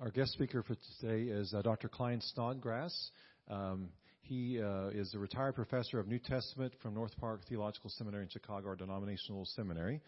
Our 0.00 0.12
guest 0.12 0.30
speaker 0.30 0.62
for 0.62 0.76
today 1.00 1.22
is 1.28 1.52
uh, 1.52 1.60
Dr. 1.60 1.88
Klyne 1.88 2.22
Snodgrass. 2.32 3.10
Um, 3.50 3.88
he 4.20 4.62
uh, 4.62 4.90
is 4.90 5.12
a 5.12 5.18
retired 5.18 5.56
professor 5.56 5.98
of 5.98 6.06
New 6.06 6.20
Testament 6.20 6.72
from 6.80 6.94
North 6.94 7.10
Park 7.18 7.40
Theological 7.48 7.90
Seminary 7.90 8.22
in 8.22 8.28
Chicago, 8.28 8.68
our 8.68 8.76
denominational 8.76 9.44
seminary. 9.56 10.00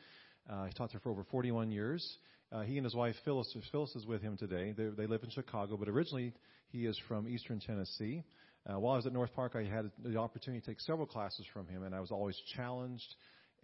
Uh, 0.48 0.66
he 0.66 0.72
taught 0.74 0.92
there 0.92 1.00
for 1.00 1.10
over 1.10 1.24
41 1.24 1.72
years. 1.72 2.18
Uh, 2.52 2.60
he 2.60 2.76
and 2.76 2.84
his 2.84 2.94
wife 2.94 3.16
Phyllis, 3.24 3.52
Phyllis 3.72 3.96
is 3.96 4.06
with 4.06 4.22
him 4.22 4.36
today. 4.36 4.70
They, 4.70 4.90
they 4.96 5.08
live 5.08 5.24
in 5.24 5.30
Chicago, 5.30 5.76
but 5.76 5.88
originally 5.88 6.34
he 6.68 6.86
is 6.86 6.96
from 7.08 7.26
Eastern 7.26 7.58
Tennessee. 7.58 8.22
Uh, 8.72 8.78
while 8.78 8.92
I 8.92 8.96
was 8.96 9.06
at 9.06 9.12
North 9.12 9.34
Park, 9.34 9.56
I 9.56 9.64
had 9.64 9.90
the 10.04 10.18
opportunity 10.18 10.60
to 10.60 10.66
take 10.68 10.80
several 10.80 11.08
classes 11.08 11.46
from 11.52 11.66
him, 11.66 11.82
and 11.82 11.96
I 11.96 12.00
was 12.00 12.12
always 12.12 12.40
challenged 12.54 13.16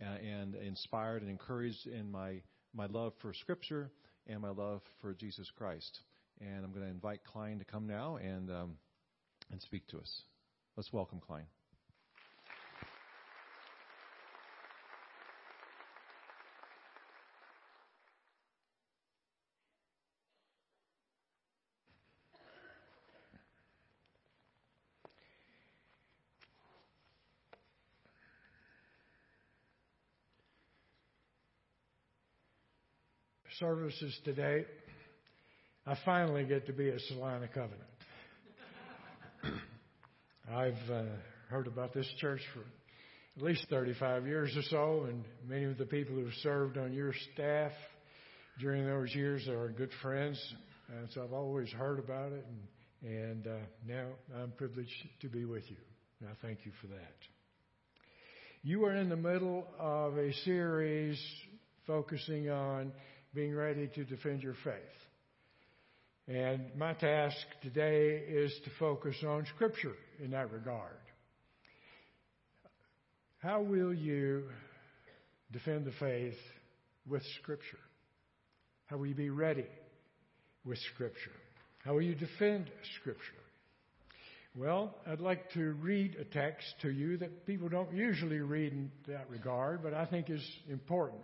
uh, 0.02 0.06
and 0.06 0.56
inspired 0.56 1.22
and 1.22 1.30
encouraged 1.30 1.86
in 1.86 2.10
my 2.10 2.42
my 2.74 2.86
love 2.86 3.12
for 3.22 3.32
Scripture 3.32 3.92
and 4.26 4.40
my 4.40 4.50
love 4.50 4.82
for 5.00 5.14
Jesus 5.14 5.48
Christ. 5.56 6.00
And 6.40 6.64
I'm 6.64 6.72
going 6.72 6.84
to 6.84 6.90
invite 6.90 7.20
Klyne 7.34 7.58
to 7.58 7.64
come 7.64 7.86
now 7.86 8.16
and, 8.16 8.50
um, 8.50 8.76
and 9.50 9.60
speak 9.62 9.86
to 9.88 9.98
us. 9.98 10.22
Let's 10.76 10.92
welcome 10.92 11.20
Klyne. 11.20 11.46
services 33.58 34.14
today 34.22 34.66
I 35.88 35.96
finally 36.04 36.44
get 36.44 36.66
to 36.66 36.72
be 36.72 36.88
a 36.88 36.98
Salina 36.98 37.46
Covenant. 37.46 37.80
I've 40.52 40.90
uh, 40.90 41.04
heard 41.48 41.68
about 41.68 41.94
this 41.94 42.08
church 42.18 42.40
for 42.52 42.60
at 43.36 43.42
least 43.46 43.66
35 43.70 44.26
years 44.26 44.52
or 44.56 44.62
so, 44.62 45.06
and 45.08 45.24
many 45.48 45.62
of 45.62 45.78
the 45.78 45.84
people 45.84 46.16
who've 46.16 46.34
served 46.42 46.76
on 46.76 46.92
your 46.92 47.12
staff 47.32 47.70
during 48.58 48.84
those 48.84 49.14
years 49.14 49.46
are 49.46 49.68
good 49.68 49.90
friends. 50.02 50.42
And 50.88 51.08
so 51.14 51.22
I've 51.22 51.32
always 51.32 51.70
heard 51.70 52.00
about 52.00 52.32
it, 52.32 52.44
and, 53.04 53.12
and 53.12 53.46
uh, 53.46 53.50
now 53.86 54.06
I'm 54.42 54.50
privileged 54.56 54.90
to 55.20 55.28
be 55.28 55.44
with 55.44 55.70
you. 55.70 55.76
I 56.28 56.32
thank 56.42 56.66
you 56.66 56.72
for 56.80 56.88
that. 56.88 57.14
You 58.64 58.86
are 58.86 58.96
in 58.96 59.08
the 59.08 59.16
middle 59.16 59.64
of 59.78 60.18
a 60.18 60.32
series 60.44 61.16
focusing 61.86 62.50
on 62.50 62.90
being 63.32 63.54
ready 63.54 63.86
to 63.94 64.04
defend 64.04 64.42
your 64.42 64.56
faith. 64.64 65.05
And 66.28 66.74
my 66.76 66.92
task 66.92 67.36
today 67.62 68.16
is 68.16 68.52
to 68.64 68.70
focus 68.80 69.14
on 69.24 69.46
Scripture 69.54 69.94
in 70.18 70.32
that 70.32 70.50
regard. 70.50 70.96
How 73.38 73.62
will 73.62 73.94
you 73.94 74.42
defend 75.52 75.84
the 75.84 75.92
faith 76.00 76.34
with 77.08 77.22
Scripture? 77.40 77.78
How 78.86 78.96
will 78.96 79.06
you 79.06 79.14
be 79.14 79.30
ready 79.30 79.66
with 80.64 80.78
Scripture? 80.94 81.30
How 81.84 81.94
will 81.94 82.02
you 82.02 82.16
defend 82.16 82.72
Scripture? 83.00 83.22
Well, 84.56 84.96
I'd 85.06 85.20
like 85.20 85.52
to 85.52 85.74
read 85.74 86.16
a 86.16 86.24
text 86.24 86.66
to 86.82 86.90
you 86.90 87.18
that 87.18 87.46
people 87.46 87.68
don't 87.68 87.92
usually 87.92 88.40
read 88.40 88.72
in 88.72 88.90
that 89.06 89.30
regard, 89.30 89.80
but 89.80 89.94
I 89.94 90.06
think 90.06 90.28
is 90.28 90.44
important. 90.68 91.22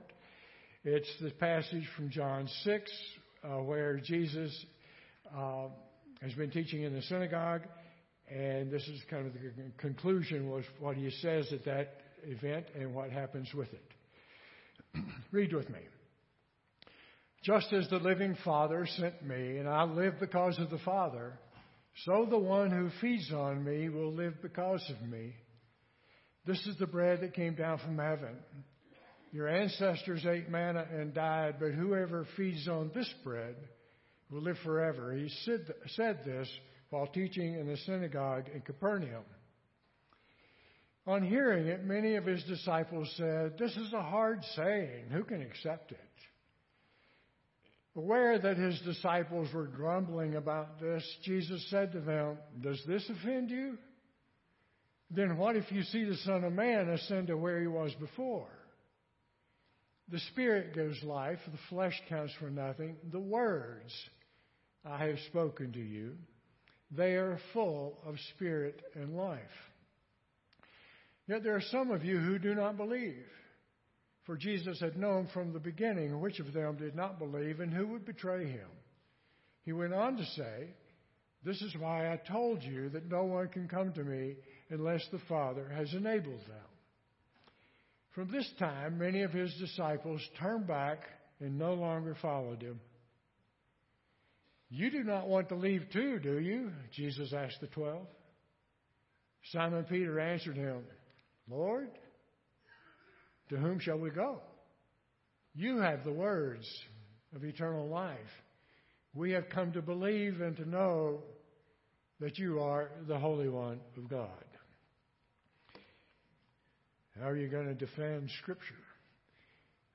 It's 0.85 1.13
the 1.21 1.31
passage 1.31 1.89
from 1.97 2.11
John 2.11 2.47
6, 2.63 2.93
uh, 3.43 3.49
where 3.63 3.99
Jesus 3.99 4.55
uh, 5.37 5.69
has 6.21 6.33
been 6.35 6.51
teaching 6.51 6.83
in 6.83 6.95
the 6.95 7.03
synagogue, 7.03 7.63
and 8.31 8.71
this 8.71 8.87
is 8.89 9.01
kind 9.11 9.27
of 9.27 9.33
the 9.33 9.41
conclusion 9.79 10.49
was 10.49 10.65
what 10.79 10.97
he 10.97 11.11
says 11.21 11.53
at 11.53 11.65
that 11.65 12.01
event 12.25 12.67
and 12.79 12.95
what 12.95 13.11
happens 13.11 13.53
with 13.55 13.69
it. 13.73 15.01
Read 15.33 15.53
with 15.53 15.69
me. 15.71 15.81
Just 17.43 17.73
as 17.73 17.89
the 17.89 17.97
living 17.97 18.37
Father 18.45 18.87
sent 18.87 19.27
me, 19.27 19.59
and 19.59 19.69
I 19.69 19.83
live 19.83 20.21
because 20.21 20.59
of 20.61 20.71
the 20.71 20.79
Father, 20.79 21.33
so 22.05 22.27
the 22.29 22.39
one 22.39 22.71
who 22.71 22.89
feeds 23.01 23.33
on 23.33 23.65
me 23.65 23.89
will 23.89 24.13
live 24.13 24.35
because 24.41 24.83
of 24.89 25.09
me. 25.09 25.35
This 26.47 26.65
is 26.67 26.77
the 26.79 26.87
bread 26.87 27.21
that 27.21 27.35
came 27.35 27.55
down 27.55 27.79
from 27.79 27.99
heaven. 27.99 28.37
Your 29.33 29.49
ancestors 29.49 30.25
ate 30.27 30.51
manna 30.51 30.87
and 30.93 31.15
died, 31.15 31.57
but 31.59 31.73
whoever 31.73 32.27
feeds 32.37 32.69
on 32.69 32.91
this 32.95 33.13
bread 33.25 33.57
will 34.33 34.43
live 34.43 34.59
forever. 34.65 35.13
He 35.15 35.31
said, 35.45 36.25
this 36.25 36.49
while 36.91 37.07
teaching 37.07 37.55
in 37.55 37.67
the 37.67 37.77
synagogue 37.79 38.45
in 38.55 38.61
Capernaum. 38.63 39.25
On 41.07 41.23
hearing 41.23 41.67
it, 41.67 41.85
many 41.85 42.15
of 42.15 42.25
his 42.25 42.43
disciples 42.45 43.13
said, 43.17 43.59
This 43.59 43.77
is 43.77 43.93
a 43.93 44.03
hard 44.03 44.43
saying. 44.55 45.07
Who 45.11 45.25
can 45.25 45.43
accept 45.43 45.91
it? 45.91 45.99
Aware 47.97 48.39
that 48.39 48.57
his 48.57 48.81
disciples 48.81 49.53
were 49.53 49.67
grumbling 49.67 50.37
about 50.37 50.81
this, 50.81 51.05
Jesus 51.25 51.67
said 51.71 51.93
to 51.93 52.01
them, 52.01 52.39
Does 52.61 52.81
this 52.87 53.09
offend 53.11 53.51
you? 53.51 53.77
Then 55.11 55.37
what 55.37 55.57
if 55.57 55.71
you 55.71 55.83
see 55.83 56.05
the 56.05 56.17
Son 56.19 56.45
of 56.45 56.53
Man 56.53 56.89
ascend 56.89 57.27
to 57.27 57.37
where 57.37 57.61
he 57.61 57.67
was 57.67 57.93
before? 58.01 58.49
The 60.09 60.21
Spirit 60.31 60.75
gives 60.75 61.03
life, 61.03 61.39
the 61.51 61.59
flesh 61.69 62.01
counts 62.09 62.33
for 62.39 62.51
nothing. 62.51 62.97
The 63.11 63.19
words 63.21 63.93
I 64.85 65.07
have 65.07 65.19
spoken 65.29 65.73
to 65.73 65.81
you. 65.81 66.17
They 66.91 67.15
are 67.15 67.39
full 67.53 67.99
of 68.05 68.17
spirit 68.35 68.83
and 68.95 69.17
life. 69.17 69.41
Yet 71.27 71.43
there 71.43 71.57
are 71.57 71.63
some 71.71 71.91
of 71.91 72.05
you 72.05 72.19
who 72.19 72.39
do 72.39 72.55
not 72.55 72.77
believe. 72.77 73.25
For 74.25 74.37
Jesus 74.37 74.79
had 74.81 74.97
known 74.97 75.29
from 75.33 75.53
the 75.53 75.61
beginning 75.61 76.21
which 76.21 76.39
of 76.39 76.53
them 76.53 76.77
did 76.77 76.95
not 76.95 77.19
believe 77.19 77.61
and 77.61 77.73
who 77.73 77.87
would 77.89 78.05
betray 78.05 78.47
him. 78.47 78.69
He 79.65 79.73
went 79.73 79.95
on 79.95 80.17
to 80.17 80.25
say, 80.25 80.69
This 81.45 81.61
is 81.63 81.75
why 81.79 82.13
I 82.13 82.17
told 82.17 82.63
you 82.63 82.89
that 82.91 83.11
no 83.11 83.25
one 83.25 83.49
can 83.49 83.69
come 83.69 83.93
to 83.93 84.05
me 84.05 84.37
unless 84.71 85.07
the 85.11 85.21
Father 85.29 85.69
has 85.75 85.93
enabled 85.93 86.41
them. 86.41 86.69
From 88.15 88.31
this 88.31 88.49
time, 88.59 88.99
many 88.99 89.23
of 89.23 89.33
his 89.33 89.55
disciples 89.55 90.21
turned 90.39 90.67
back 90.67 91.01
and 91.41 91.59
no 91.59 91.75
longer 91.75 92.17
followed 92.21 92.63
him. 92.63 92.81
You 94.75 94.91
do 94.91 95.05
not 95.05 95.29
want 95.29 95.51
to 95.51 95.55
leave 95.55 95.85
too, 95.93 96.19
do 96.19 96.39
you? 96.39 96.73
Jesus 96.97 97.35
asked 97.35 97.61
the 97.61 97.67
twelve. 97.67 98.07
Simon 99.53 99.85
Peter 99.85 100.19
answered 100.19 100.57
him, 100.57 100.79
Lord, 101.47 101.91
to 103.51 103.57
whom 103.59 103.81
shall 103.81 103.99
we 103.99 104.09
go? 104.09 104.41
You 105.55 105.81
have 105.81 106.05
the 106.05 106.13
words 106.13 106.67
of 107.37 107.45
eternal 107.45 107.87
life. 107.87 108.17
We 109.15 109.33
have 109.33 109.51
come 109.51 109.73
to 109.73 109.83
believe 109.83 110.41
and 110.41 110.57
to 110.57 110.67
know 110.67 111.21
that 112.21 112.39
you 112.39 112.61
are 112.61 112.93
the 113.07 113.19
Holy 113.19 113.51
One 113.51 113.79
of 113.99 114.09
God. 114.09 114.31
How 117.21 117.29
are 117.29 117.37
you 117.37 117.49
going 117.49 117.67
to 117.67 117.75
defend 117.75 118.31
Scripture? 118.41 118.75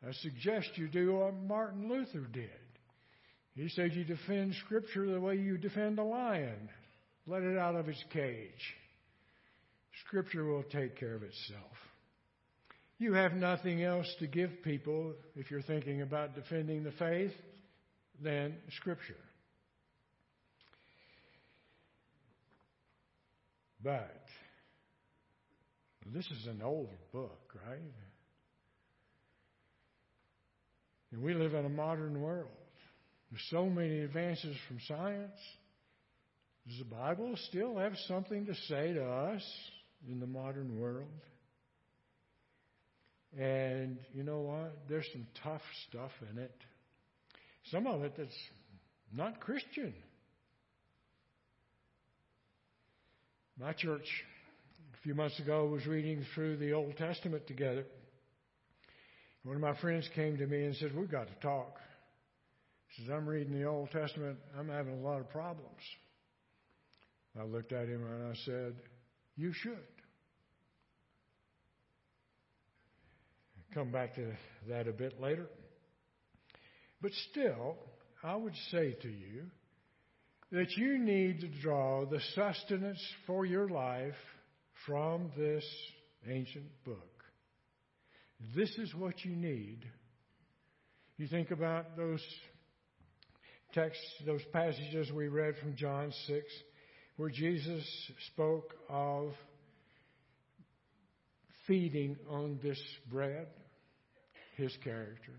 I 0.07 0.11
suggest 0.21 0.69
you 0.75 0.87
do 0.87 1.15
what 1.15 1.33
Martin 1.33 1.89
Luther 1.89 2.27
did. 2.31 2.51
He 3.57 3.69
said 3.69 3.93
you 3.93 4.03
defend 4.03 4.53
Scripture 4.65 5.11
the 5.11 5.19
way 5.19 5.35
you 5.35 5.57
defend 5.57 5.97
a 5.97 6.03
lion. 6.03 6.69
Let 7.25 7.41
it 7.41 7.57
out 7.57 7.75
of 7.75 7.89
its 7.89 8.03
cage. 8.13 8.75
Scripture 10.05 10.45
will 10.45 10.63
take 10.63 10.99
care 10.99 11.15
of 11.15 11.23
itself. 11.23 11.75
You 12.99 13.13
have 13.13 13.33
nothing 13.33 13.83
else 13.83 14.07
to 14.19 14.27
give 14.27 14.61
people 14.63 15.13
if 15.35 15.49
you're 15.49 15.63
thinking 15.63 16.03
about 16.03 16.35
defending 16.35 16.83
the 16.83 16.91
faith 16.91 17.33
than 18.23 18.55
Scripture. 18.77 19.15
But 23.83 24.23
this 26.13 26.25
is 26.27 26.45
an 26.45 26.61
old 26.63 26.89
book, 27.11 27.55
right? 27.67 27.79
And 31.11 31.23
we 31.23 31.33
live 31.33 31.55
in 31.55 31.65
a 31.65 31.69
modern 31.69 32.21
world. 32.21 32.49
There's 33.29 33.45
so 33.49 33.65
many 33.65 33.99
advances 33.99 34.55
from 34.67 34.79
science. 34.87 35.37
Does 36.67 36.79
the 36.79 36.85
Bible 36.85 37.35
still 37.49 37.77
have 37.77 37.93
something 38.07 38.45
to 38.45 38.55
say 38.67 38.93
to 38.93 39.03
us 39.03 39.43
in 40.07 40.19
the 40.19 40.27
modern 40.27 40.79
world? 40.79 41.07
And 43.37 43.97
you 44.13 44.23
know 44.23 44.39
what? 44.39 44.77
There's 44.87 45.07
some 45.11 45.27
tough 45.43 45.61
stuff 45.89 46.11
in 46.31 46.37
it. 46.39 46.55
Some 47.71 47.85
of 47.87 48.03
it 48.03 48.13
that's 48.17 48.37
not 49.13 49.39
Christian. 49.41 49.93
My 53.59 53.73
church 53.73 54.05
a 54.93 55.03
few 55.03 55.15
months 55.15 55.39
ago 55.39 55.65
was 55.65 55.85
reading 55.85 56.25
through 56.33 56.57
the 56.57 56.73
Old 56.73 56.95
Testament 56.97 57.47
together. 57.47 57.83
One 59.43 59.55
of 59.55 59.61
my 59.61 59.75
friends 59.79 60.09
came 60.15 60.37
to 60.37 60.47
me 60.47 60.65
and 60.65 60.75
said, 60.75 60.95
We've 60.95 61.11
got 61.11 61.27
to 61.27 61.33
talk 61.41 61.77
I'm 63.11 63.27
reading 63.27 63.53
the 63.53 63.65
Old 63.65 63.91
Testament, 63.91 64.37
I'm 64.57 64.69
having 64.69 64.93
a 64.93 65.01
lot 65.01 65.19
of 65.19 65.29
problems. 65.29 65.81
I 67.39 67.43
looked 67.43 67.71
at 67.71 67.87
him 67.87 68.03
and 68.03 68.31
I 68.31 68.35
said, 68.45 68.75
You 69.35 69.53
should. 69.53 69.77
Come 73.73 73.91
back 73.91 74.15
to 74.15 74.31
that 74.69 74.87
a 74.87 74.91
bit 74.91 75.21
later. 75.21 75.45
But 77.01 77.11
still, 77.29 77.75
I 78.23 78.35
would 78.35 78.55
say 78.71 78.95
to 79.01 79.07
you 79.07 79.43
that 80.51 80.71
you 80.77 80.97
need 80.97 81.41
to 81.41 81.47
draw 81.61 82.05
the 82.05 82.21
sustenance 82.33 83.03
for 83.27 83.45
your 83.45 83.69
life 83.69 84.15
from 84.85 85.31
this 85.37 85.65
ancient 86.27 86.65
book. 86.85 87.23
This 88.55 88.69
is 88.77 88.93
what 88.95 89.23
you 89.23 89.35
need. 89.35 89.85
You 91.17 91.27
think 91.27 91.51
about 91.51 91.97
those 91.97 92.21
texts, 93.77 94.03
those 94.25 94.41
passages 94.51 95.11
we 95.11 95.27
read 95.27 95.53
from 95.61 95.75
John 95.75 96.11
6, 96.25 96.45
where 97.17 97.29
Jesus 97.29 97.85
spoke 98.33 98.73
of 98.89 99.33
feeding 101.67 102.17
on 102.27 102.59
this 102.63 102.81
bread, 103.11 103.45
his 104.55 104.75
character, 104.83 105.33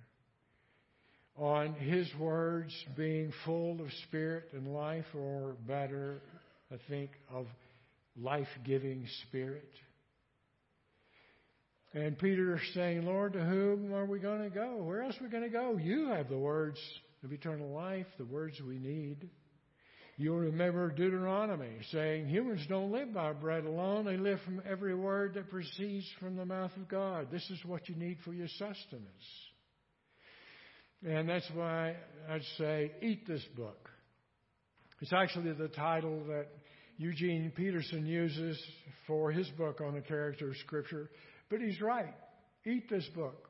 on 1.36 1.72
his 1.74 2.06
words 2.16 2.72
being 2.96 3.32
full 3.44 3.80
of 3.80 3.88
spirit 4.06 4.50
and 4.52 4.72
life, 4.72 5.06
or 5.16 5.56
better, 5.66 6.20
I 6.72 6.76
think, 6.88 7.10
of 7.34 7.46
life 8.16 8.46
giving 8.64 9.04
spirit. 9.26 9.70
And 11.92 12.16
Peter 12.16 12.60
saying, 12.74 13.04
Lord, 13.04 13.32
to 13.32 13.40
whom 13.40 13.92
are 13.94 14.06
we 14.06 14.20
going 14.20 14.44
to 14.44 14.50
go? 14.50 14.76
Where 14.76 15.02
else 15.02 15.16
are 15.20 15.24
we 15.24 15.30
going 15.30 15.42
to 15.42 15.48
go? 15.48 15.76
You 15.76 16.10
have 16.10 16.28
the 16.28 16.38
words 16.38 16.78
of 17.24 17.32
eternal 17.32 17.70
life, 17.70 18.06
the 18.18 18.24
words 18.24 18.60
we 18.60 18.78
need. 18.78 19.28
You'll 20.16 20.38
remember 20.38 20.90
Deuteronomy 20.90 21.76
saying, 21.92 22.28
Humans 22.28 22.66
don't 22.68 22.90
live 22.90 23.14
by 23.14 23.32
bread 23.32 23.64
alone, 23.64 24.04
they 24.04 24.16
live 24.16 24.40
from 24.44 24.60
every 24.68 24.94
word 24.94 25.34
that 25.34 25.48
proceeds 25.48 26.06
from 26.18 26.36
the 26.36 26.44
mouth 26.44 26.72
of 26.76 26.88
God. 26.88 27.28
This 27.30 27.48
is 27.50 27.64
what 27.64 27.88
you 27.88 27.94
need 27.94 28.18
for 28.24 28.32
your 28.32 28.48
sustenance. 28.48 29.06
And 31.06 31.28
that's 31.28 31.48
why 31.54 31.94
I'd 32.28 32.42
say, 32.58 32.90
eat 33.00 33.26
this 33.28 33.44
book. 33.56 33.88
It's 35.00 35.12
actually 35.12 35.52
the 35.52 35.68
title 35.68 36.24
that 36.26 36.48
Eugene 36.96 37.52
Peterson 37.54 38.04
uses 38.04 38.60
for 39.06 39.30
his 39.30 39.48
book 39.50 39.80
on 39.80 39.94
the 39.94 40.00
character 40.00 40.48
of 40.48 40.56
Scripture. 40.56 41.08
But 41.48 41.60
he's 41.60 41.80
right. 41.80 42.14
Eat 42.66 42.90
this 42.90 43.06
book. 43.14 43.47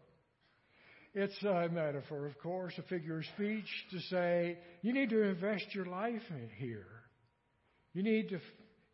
It's 1.14 1.42
a 1.42 1.68
metaphor, 1.68 2.26
of 2.26 2.38
course, 2.38 2.74
a 2.78 2.82
figure 2.82 3.18
of 3.18 3.24
speech 3.34 3.66
to 3.90 4.00
say 4.10 4.58
you 4.82 4.92
need 4.92 5.10
to 5.10 5.22
invest 5.22 5.74
your 5.74 5.86
life 5.86 6.22
in 6.30 6.48
here. 6.56 6.86
You 7.94 8.02
need 8.02 8.28
to 8.28 8.40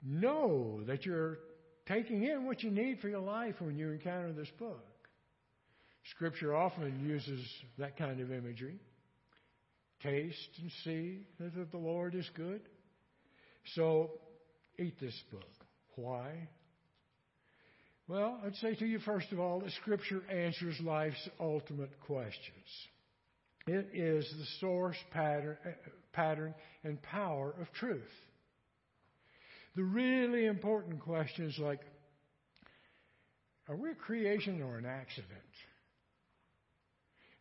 know 0.03 0.81
that 0.87 1.05
you're 1.05 1.39
taking 1.87 2.25
in 2.25 2.47
what 2.47 2.63
you 2.63 2.71
need 2.71 3.01
for 3.01 3.09
your 3.09 3.21
life 3.21 3.57
when 3.59 3.77
you 3.77 3.91
encounter 3.91 4.33
this 4.33 4.51
book. 4.59 4.85
Scripture 6.11 6.55
often 6.55 7.05
uses 7.07 7.41
that 7.79 7.97
kind 7.97 8.21
of 8.21 8.31
imagery. 8.31 8.79
Taste 10.03 10.59
and 10.61 10.71
see 10.85 11.27
that 11.41 11.71
the 11.71 11.79
Lord 11.79 12.15
is 12.15 12.29
good. 12.35 12.61
So, 13.75 14.11
eat 14.79 15.01
this 15.01 15.19
book. 15.31 15.43
Why? 15.97 16.49
Well, 18.07 18.39
I'd 18.45 18.55
say 18.57 18.75
to 18.75 18.87
you, 18.87 18.99
first 18.99 19.33
of 19.33 19.41
all, 19.41 19.61
that 19.61 19.71
Scripture 19.73 20.23
answers 20.31 20.79
life's 20.81 21.29
ultimate 21.41 21.99
questions. 22.01 22.89
It 23.67 23.89
is 23.95 24.31
the 24.39 24.45
source, 24.61 24.97
pattern, 25.11 25.57
eh, 25.65 25.71
pattern, 26.13 26.55
and 26.83 27.01
power 27.01 27.55
of 27.59 27.73
truth. 27.73 28.03
The 29.75 29.85
really 29.85 30.45
important 30.45 31.01
questions 31.01 31.59
like 31.59 31.81
Are 33.69 33.77
we 33.77 33.91
a 33.91 33.95
creation 33.95 34.61
or 34.61 34.77
an 34.77 34.85
accident? 34.85 35.31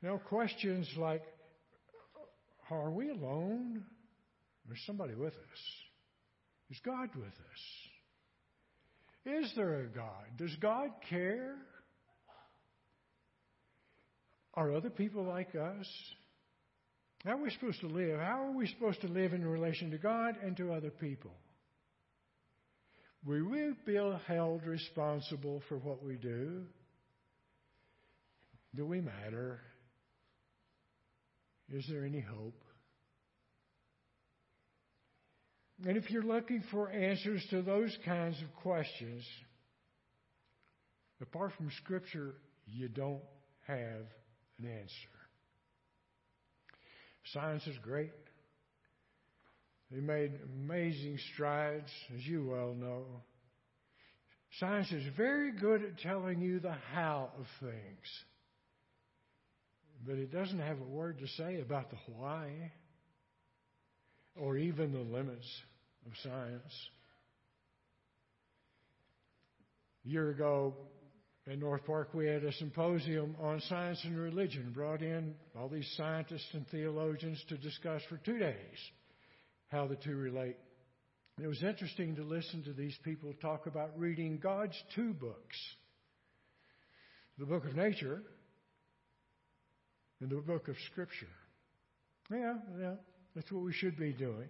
Now, 0.02 0.18
questions 0.18 0.90
like 0.98 1.24
Are 2.70 2.90
we 2.90 3.10
alone? 3.10 3.84
There's 4.66 4.82
somebody 4.86 5.14
with 5.14 5.34
us. 5.34 5.60
Is 6.72 6.80
God 6.86 7.10
with 7.16 7.26
us? 7.26 7.93
Is 9.26 9.52
there 9.56 9.82
a 9.82 9.88
God? 9.88 10.38
Does 10.38 10.56
God 10.62 10.90
care? 11.10 11.56
Are 14.56 14.74
other 14.74 14.90
people 14.90 15.24
like 15.24 15.56
us? 15.56 15.88
How 17.24 17.32
are 17.32 17.42
we 17.42 17.50
supposed 17.52 17.80
to 17.82 17.88
live? 17.88 18.20
How 18.20 18.46
are 18.46 18.52
we 18.52 18.68
supposed 18.68 19.02
to 19.02 19.08
live 19.08 19.34
in 19.34 19.46
relation 19.46 19.92
to 19.92 19.98
God 19.98 20.36
and 20.44 20.58
to 20.58 20.74
other 20.74 20.90
people? 20.90 21.32
We 23.26 23.42
will 23.42 23.74
be 23.86 23.98
held 24.28 24.64
responsible 24.66 25.64
for 25.70 25.78
what 25.78 26.04
we 26.04 26.16
do? 26.16 26.64
Do 28.76 28.86
we 28.86 29.00
matter? 29.00 29.62
Is 31.70 31.86
there 31.90 32.04
any 32.06 32.20
hope? 32.20 32.62
And 35.86 35.98
if 35.98 36.10
you're 36.10 36.24
looking 36.24 36.64
for 36.72 36.90
answers 36.90 37.46
to 37.50 37.62
those 37.62 37.96
kinds 38.06 38.42
of 38.42 38.54
questions, 38.62 39.24
apart 41.22 41.52
from 41.58 41.70
Scripture, 41.84 42.36
you 42.66 42.88
don't 42.88 43.22
have 43.68 44.06
an 44.60 44.66
answer. 44.66 45.14
Science 47.34 47.68
is 47.68 47.78
great. 47.82 48.12
They 49.92 50.00
made 50.00 50.32
amazing 50.56 51.20
strides, 51.34 51.92
as 52.16 52.26
you 52.26 52.46
well 52.46 52.74
know. 52.74 53.06
Science 54.60 54.92
is 54.92 55.04
very 55.18 55.52
good 55.52 55.84
at 55.84 56.00
telling 56.00 56.40
you 56.40 56.60
the 56.60 56.76
how 56.94 57.30
of 57.38 57.46
things, 57.60 58.24
but 60.06 60.16
it 60.16 60.32
doesn't 60.32 60.60
have 60.60 60.80
a 60.80 60.84
word 60.84 61.20
to 61.20 61.28
say 61.28 61.60
about 61.60 61.90
the 61.90 61.98
why 62.16 62.72
or 64.36 64.58
even 64.58 64.94
the 64.94 65.00
limits 65.00 65.48
of 66.06 66.12
science. 66.24 66.90
A 70.06 70.10
year 70.10 70.30
ago 70.30 70.74
in 71.48 71.60
North 71.60 71.86
Park, 71.86 72.14
we 72.14 72.26
had 72.26 72.44
a 72.44 72.54
symposium 72.54 73.36
on 73.42 73.62
science 73.68 74.00
and 74.04 74.18
religion, 74.18 74.72
brought 74.74 75.02
in 75.02 75.36
all 75.58 75.70
these 75.70 75.92
scientists 75.98 76.48
and 76.54 76.68
theologians 76.70 77.44
to 77.50 77.58
discuss 77.58 78.02
for 78.10 78.18
two 78.18 78.38
days 78.38 78.78
how 79.70 79.88
the 79.88 79.96
two 79.96 80.16
relate. 80.16 80.58
It 81.42 81.48
was 81.48 81.64
interesting 81.64 82.16
to 82.16 82.24
listen 82.24 82.64
to 82.64 82.74
these 82.74 82.96
people 83.04 83.34
talk 83.42 83.66
about 83.66 83.98
reading 83.98 84.40
God's 84.42 84.82
two 84.96 85.14
books 85.14 85.58
the 87.40 87.46
book 87.46 87.66
of 87.66 87.76
nature 87.76 88.22
and 90.22 90.30
the 90.30 90.36
book 90.36 90.68
of 90.68 90.76
Scripture. 90.92 91.26
Yeah, 92.32 92.54
yeah, 92.80 92.94
that's 93.36 93.52
what 93.52 93.64
we 93.64 93.74
should 93.74 93.98
be 93.98 94.14
doing. 94.14 94.48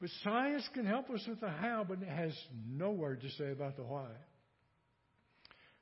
But 0.00 0.10
science 0.22 0.68
can 0.74 0.86
help 0.86 1.10
us 1.10 1.24
with 1.28 1.40
the 1.40 1.48
how, 1.48 1.84
but 1.88 2.02
it 2.02 2.08
has 2.08 2.32
no 2.68 2.90
word 2.90 3.20
to 3.22 3.30
say 3.30 3.50
about 3.50 3.76
the 3.76 3.82
why. 3.82 4.10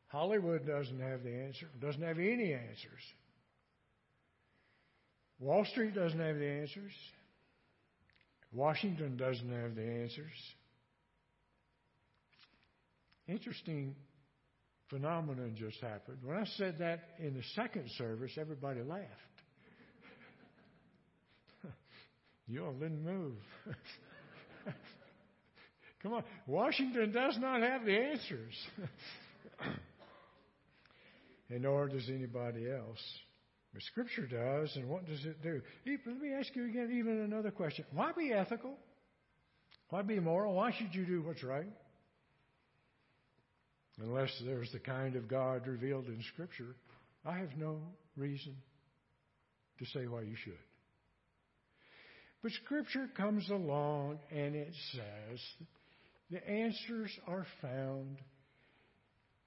Hollywood 0.07 0.67
doesn't 0.67 1.01
have 1.01 1.23
the 1.23 1.35
answer, 1.35 1.67
doesn't 1.81 2.03
have 2.03 2.19
any 2.19 2.55
answers. 2.55 3.03
Wall 5.39 5.67
Street 5.67 5.95
doesn't 5.95 6.19
have 6.19 6.39
the 6.39 6.49
answers. 6.49 6.93
Washington 8.53 9.17
doesn't 9.19 9.51
have 9.51 9.75
the 9.75 9.83
answers. 9.83 10.33
Interesting 13.29 13.95
phenomenon 14.89 15.57
just 15.59 15.81
happened. 15.81 16.19
When 16.23 16.37
I 16.37 16.45
said 16.57 16.77
that 16.79 17.01
in 17.19 17.35
the 17.35 17.43
second 17.55 17.91
service, 17.99 18.33
everybody 18.39 18.83
laughed. 18.83 19.36
You 22.47 22.65
all 22.65 22.73
didn't 22.73 23.05
move. 23.05 23.35
Come 26.03 26.13
on. 26.13 26.25
Washington 26.47 27.13
does 27.13 27.37
not 27.39 27.63
have 27.63 27.85
the 27.85 27.97
answers. 27.97 28.55
and 31.51 31.63
nor 31.63 31.89
does 31.89 32.09
anybody 32.09 32.71
else. 32.71 33.03
But 33.73 33.83
Scripture 33.83 34.27
does, 34.27 34.75
and 34.77 34.89
what 34.89 35.07
does 35.07 35.25
it 35.25 35.43
do? 35.43 35.61
Let 35.85 36.19
me 36.19 36.33
ask 36.33 36.55
you 36.55 36.65
again, 36.67 36.97
even 36.99 37.21
another 37.21 37.51
question. 37.51 37.85
Why 37.93 38.13
be 38.17 38.33
ethical? 38.33 38.75
Why 39.91 40.03
be 40.03 40.19
moral? 40.19 40.55
Why 40.55 40.73
should 40.73 40.95
you 40.95 41.05
do 41.05 41.23
what's 41.23 41.43
right? 41.43 41.71
Unless 43.99 44.31
there's 44.45 44.71
the 44.73 44.79
kind 44.79 45.17
of 45.17 45.29
God 45.29 45.67
revealed 45.67 46.07
in 46.07 46.23
Scripture, 46.33 46.77
I 47.25 47.39
have 47.39 47.57
no 47.59 47.81
reason 48.17 48.55
to 49.79 49.87
say 49.87 50.07
why 50.07 50.23
you 50.23 50.37
should. 50.37 50.59
But 52.47 52.53
Scripture 52.65 53.09
comes 53.17 53.51
along 53.51 54.21
and 54.31 54.55
it 54.55 54.73
says 54.93 55.41
the 56.31 56.49
answers 56.49 57.11
are 57.27 57.45
found 57.61 58.19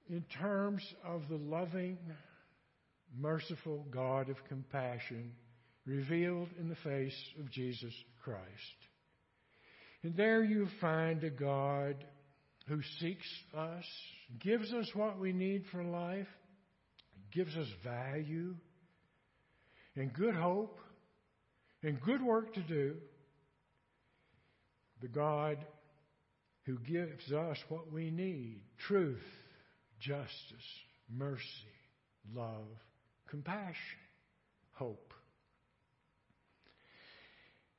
in 0.10 0.26
terms 0.38 0.84
of 1.06 1.22
the 1.30 1.38
loving, 1.38 1.98
merciful 3.18 3.86
God 3.90 4.30
of 4.30 4.36
compassion 4.50 5.32
revealed 5.86 6.50
in 6.60 6.68
the 6.68 6.76
face 6.76 7.16
of 7.40 7.50
Jesus 7.50 7.94
Christ. 8.22 8.44
And 10.04 10.18
there 10.18 10.44
you 10.44 10.68
find 10.82 11.24
a 11.24 11.30
God 11.30 12.04
who 12.68 12.82
seeks 13.00 13.30
us, 13.58 13.86
gives 14.42 14.74
us 14.74 14.90
what 14.94 15.18
we 15.18 15.32
need 15.32 15.64
for 15.72 15.86
life, 15.86 16.28
gives 17.32 17.56
us 17.56 17.68
value 17.82 18.56
and 19.96 20.12
good 20.12 20.36
hope 20.36 20.78
and 21.84 22.00
good 22.02 22.22
work 22.22 22.54
to 22.54 22.62
do. 22.62 22.96
The 25.02 25.08
God 25.08 25.58
who 26.66 26.78
gives 26.80 27.32
us 27.32 27.58
what 27.70 27.92
we 27.92 28.12
need 28.12 28.62
truth, 28.88 29.24
justice, 30.00 30.30
mercy, 31.10 31.44
love, 32.36 32.68
compassion, 33.30 33.76
hope. 34.74 35.14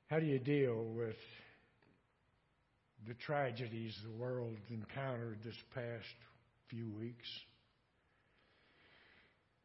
How 0.09 0.19
do 0.19 0.27
you 0.27 0.39
deal 0.39 0.83
with 0.97 1.17
the 3.07 3.15
tragedies 3.15 3.97
the 4.03 4.23
world 4.23 4.57
encountered 4.71 5.39
this 5.45 5.55
past 5.75 6.07
few 6.69 6.91
weeks? 6.99 7.29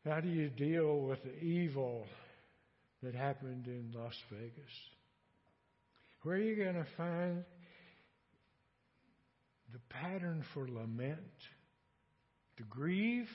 How 0.05 0.19
do 0.19 0.27
you 0.27 0.49
deal 0.49 0.99
with 0.99 1.23
the 1.23 1.43
evil 1.43 2.05
that 3.05 3.15
happened 3.15 3.67
in 3.67 3.91
Las 3.93 4.15
Vegas? 4.31 4.71
Where 6.23 6.35
are 6.35 6.41
you 6.41 6.55
going 6.55 6.75
to 6.75 6.87
find 6.97 7.43
the 9.71 9.79
pattern 9.89 10.43
for 10.53 10.67
lament, 10.67 11.19
to 12.57 12.63
grieve? 12.63 13.29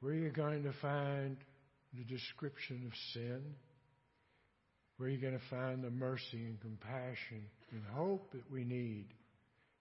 Where 0.00 0.14
are 0.14 0.16
you 0.16 0.30
going 0.30 0.62
to 0.62 0.72
find 0.80 1.36
the 1.92 2.04
description 2.04 2.84
of 2.86 2.92
sin? 3.12 3.42
Where 4.96 5.08
are 5.08 5.12
you 5.12 5.20
going 5.20 5.38
to 5.38 5.46
find 5.50 5.84
the 5.84 5.90
mercy 5.90 6.44
and 6.46 6.60
compassion 6.60 7.44
and 7.70 7.82
hope 7.92 8.32
that 8.32 8.50
we 8.50 8.64
need 8.64 9.06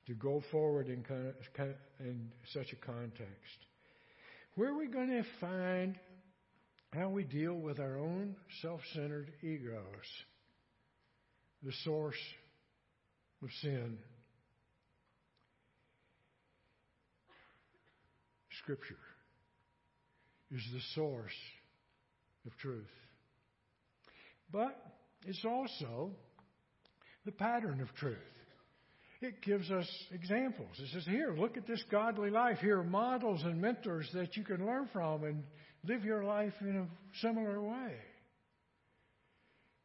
to 0.08 0.14
go 0.14 0.44
forward 0.52 0.88
in, 0.88 1.06
in 2.00 2.32
such 2.52 2.74
a 2.74 2.86
context? 2.86 3.60
Where 4.56 4.70
are 4.70 4.78
we 4.78 4.88
going 4.88 5.10
to 5.10 5.24
find 5.40 5.96
how 6.94 7.10
we 7.10 7.24
deal 7.24 7.54
with 7.54 7.80
our 7.80 7.98
own 7.98 8.36
self 8.62 8.82
centered 8.94 9.32
egos, 9.42 9.80
the 11.64 11.72
source 11.84 12.20
of 13.42 13.50
sin? 13.62 13.98
Scripture 18.64 18.98
is 20.52 20.62
the 20.74 20.82
source 20.96 21.32
of 22.46 22.52
truth. 22.58 22.84
But 24.52 24.78
it's 25.26 25.46
also 25.46 26.12
the 27.26 27.32
pattern 27.32 27.82
of 27.82 27.94
truth. 27.96 28.18
It 29.22 29.42
gives 29.44 29.70
us 29.70 29.88
examples. 30.12 30.70
It 30.80 30.90
says, 30.94 31.06
here, 31.06 31.34
look 31.38 31.56
at 31.56 31.68
this 31.68 31.84
godly 31.92 32.32
life. 32.32 32.58
Here 32.58 32.80
are 32.80 32.84
models 32.84 33.44
and 33.44 33.62
mentors 33.62 34.10
that 34.14 34.36
you 34.36 34.44
can 34.44 34.66
learn 34.66 34.90
from 34.92 35.24
and 35.24 35.44
live 35.88 36.04
your 36.04 36.24
life 36.24 36.54
in 36.62 36.78
a 36.78 36.88
similar 37.22 37.62
way. 37.62 37.94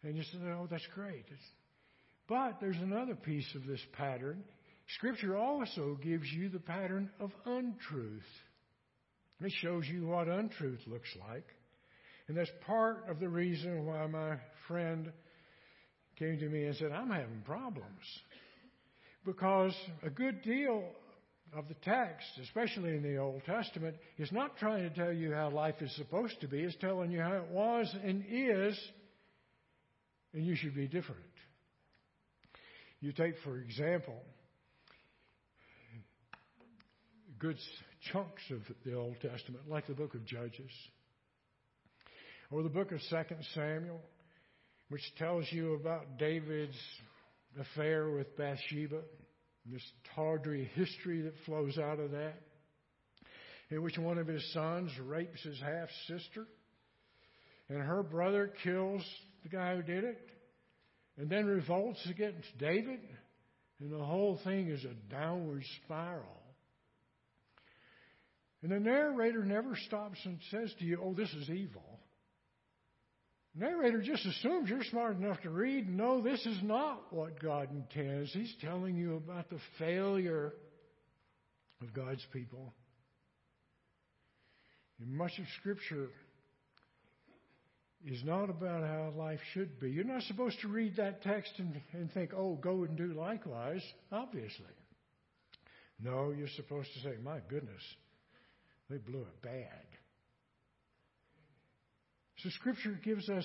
And 0.03 0.17
you 0.17 0.23
say, 0.23 0.39
oh, 0.45 0.69
that's 0.71 0.87
great. 0.95 1.25
But 2.29 2.59
there's 2.61 2.77
another 2.77 3.15
piece 3.15 3.49
of 3.55 3.67
this 3.67 3.81
pattern. 3.93 4.45
Scripture 4.97 5.37
also 5.37 5.99
gives 6.03 6.27
you 6.33 6.49
the 6.49 6.61
pattern 6.61 7.11
of 7.19 7.31
untruth. 7.45 8.23
It 9.41 9.53
shows 9.61 9.85
you 9.87 10.07
what 10.07 10.29
untruth 10.29 10.81
looks 10.87 11.09
like. 11.29 11.47
And 12.29 12.37
that's 12.37 12.51
part 12.67 13.05
of 13.09 13.21
the 13.21 13.29
reason 13.29 13.87
why 13.87 14.07
my 14.07 14.37
friend 14.67 15.13
came 16.19 16.39
to 16.39 16.49
me 16.49 16.65
and 16.65 16.77
said, 16.77 16.93
I'm 16.93 17.11
having 17.11 17.43
problems. 17.45 17.87
Because 19.25 19.75
a 20.03 20.11
good 20.11 20.43
deal 20.43 20.85
of 21.57 21.69
the 21.69 21.75
text, 21.83 22.27
especially 22.43 22.91
in 22.97 23.03
the 23.03 23.17
Old 23.17 23.43
Testament, 23.47 23.97
is 24.19 24.31
not 24.31 24.59
trying 24.59 24.83
to 24.83 24.95
tell 24.95 25.13
you 25.13 25.33
how 25.33 25.51
life 25.51 25.77
is 25.81 25.95
supposed 25.97 26.39
to 26.43 26.49
be, 26.49 26.61
it's 26.61 26.77
telling 26.77 27.11
you 27.11 27.21
how 27.21 27.33
it 27.33 27.49
was 27.49 27.93
and 28.05 28.25
is, 28.29 28.79
and 30.35 30.45
you 30.45 30.55
should 30.55 30.75
be 30.75 30.87
different. 30.87 31.21
You 33.01 33.13
take, 33.13 33.35
for 33.43 33.59
example, 33.59 34.21
good 37.39 37.57
chunks 38.13 38.43
of 38.51 38.61
the 38.85 38.95
Old 38.95 39.17
Testament, 39.23 39.65
like 39.67 39.87
the 39.87 39.95
book 39.95 40.15
of 40.15 40.27
Judges, 40.27 40.71
or 42.51 42.63
the 42.63 42.69
book 42.69 42.93
of 42.93 43.01
2 43.09 43.17
Samuel, 43.55 44.01
which 44.91 45.03
tells 45.19 45.47
you 45.51 45.75
about 45.75 46.19
David's 46.19 46.77
affair 47.59 48.11
with 48.11 48.37
Bathsheba, 48.37 49.01
this 49.71 49.83
tawdry 50.15 50.71
history 50.75 51.23
that 51.23 51.35
flows 51.45 51.79
out 51.79 51.99
of 51.99 52.13
that, 52.13 52.41
in 53.71 53.83
which 53.83 53.99
one 53.99 54.19
of 54.19 54.27
his 54.27 54.53
sons 54.53 54.91
rapes 55.01 55.43
his 55.43 55.61
half 55.61 55.89
sister, 56.07 56.47
and 57.69 57.81
her 57.81 58.03
brother 58.03 58.53
kills 58.63 59.03
the 59.43 59.49
guy 59.49 59.75
who 59.75 59.83
did 59.83 60.05
it, 60.05 60.21
and 61.19 61.29
then 61.29 61.47
revolts 61.47 62.01
against 62.09 62.47
David, 62.59 63.01
and 63.81 63.93
the 63.93 64.05
whole 64.05 64.39
thing 64.45 64.69
is 64.69 64.85
a 64.85 65.13
downward 65.13 65.65
spiral. 65.85 66.43
And 68.63 68.73
the 68.73 68.81
narrator 68.81 69.45
never 69.45 69.77
stops 69.87 70.19
and 70.25 70.39
says 70.51 70.73
to 70.79 70.85
you, 70.85 70.99
Oh, 71.03 71.15
this 71.15 71.33
is 71.35 71.51
evil. 71.51 71.96
Narrator 73.59 74.03
just 74.03 74.27
assumes 74.27 74.69
you're 74.69 74.85
smart 74.85 75.17
enough 75.17 75.41
to 75.43 75.51
read 75.51 75.89
know 75.89 76.21
this 76.21 76.45
is 76.45 76.59
not 76.63 77.11
what 77.11 77.41
God 77.41 77.71
intends. 77.71 78.31
He's 78.33 78.55
telling 78.61 78.97
you 78.97 79.17
about 79.17 79.49
the 79.49 79.59
failure 79.79 80.53
of 81.81 81.95
God's 81.95 82.25
people. 82.35 82.75
And 85.01 85.11
much 85.11 85.33
of 85.39 85.47
Scripture 85.59 86.09
is 88.05 88.23
not 88.25 88.51
about 88.51 88.83
how 88.83 89.13
life 89.17 89.41
should 89.55 89.81
be. 89.81 89.91
You're 89.91 90.05
not 90.05 90.23
supposed 90.23 90.61
to 90.61 90.69
read 90.69 90.97
that 90.97 91.23
text 91.23 91.53
and, 91.57 91.81
and 91.93 92.13
think, 92.13 92.33
oh, 92.37 92.57
go 92.57 92.85
and 92.85 92.97
do 92.97 93.15
likewise, 93.15 93.83
obviously. 94.13 94.67
No, 95.99 96.33
you're 96.37 96.49
supposed 96.57 96.89
to 96.95 97.01
say, 97.01 97.15
my 97.25 97.39
goodness, 97.49 97.83
they 98.91 98.99
blew 98.99 99.21
it 99.21 99.43
bad. 99.43 99.96
So 102.47 102.51
Scripture 102.61 102.97
gives 103.03 103.29
us 103.29 103.45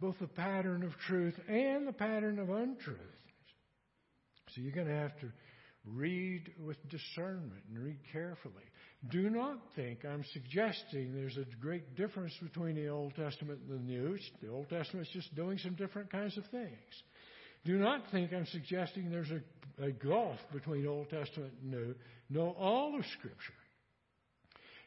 both 0.00 0.16
the 0.18 0.26
pattern 0.26 0.82
of 0.82 0.90
truth 1.06 1.38
and 1.46 1.86
the 1.86 1.92
pattern 1.92 2.40
of 2.40 2.50
untruth. 2.50 2.98
So 4.48 4.60
you're 4.60 4.74
going 4.74 4.88
to 4.88 4.92
have 4.92 5.16
to 5.20 5.26
read 5.84 6.50
with 6.58 6.76
discernment 6.88 7.62
and 7.68 7.78
read 7.78 7.98
carefully. 8.12 8.64
Do 9.08 9.30
not 9.30 9.58
think 9.76 10.04
I'm 10.04 10.24
suggesting 10.32 11.14
there's 11.14 11.36
a 11.36 11.44
great 11.60 11.94
difference 11.94 12.32
between 12.42 12.74
the 12.74 12.88
Old 12.88 13.14
Testament 13.14 13.60
and 13.68 13.78
the 13.78 13.84
New. 13.84 14.18
The 14.42 14.48
Old 14.48 14.68
Testament 14.68 15.06
is 15.06 15.12
just 15.12 15.32
doing 15.36 15.58
some 15.58 15.74
different 15.74 16.10
kinds 16.10 16.36
of 16.36 16.44
things. 16.46 16.72
Do 17.64 17.76
not 17.78 18.02
think 18.10 18.32
I'm 18.32 18.46
suggesting 18.46 19.10
there's 19.10 19.30
a, 19.30 19.84
a 19.84 19.92
gulf 19.92 20.38
between 20.52 20.88
Old 20.88 21.08
Testament 21.08 21.52
and 21.62 21.70
New. 21.70 21.94
No, 22.30 22.56
all 22.58 22.98
of 22.98 23.04
Scripture 23.16 23.38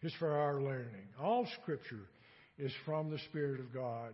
is 0.03 0.13
for 0.19 0.33
our 0.33 0.61
learning. 0.61 1.07
All 1.17 1.47
Scripture 1.61 2.09
is 2.57 2.71
from 2.85 3.09
the 3.09 3.19
Spirit 3.29 3.59
of 3.59 3.73
God. 3.73 4.13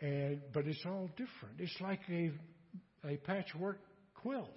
And, 0.00 0.40
but 0.52 0.66
it's 0.66 0.84
all 0.84 1.08
different. 1.10 1.58
It's 1.58 1.80
like 1.80 2.00
a, 2.10 2.30
a 3.06 3.16
patchwork 3.18 3.78
quilt. 4.14 4.48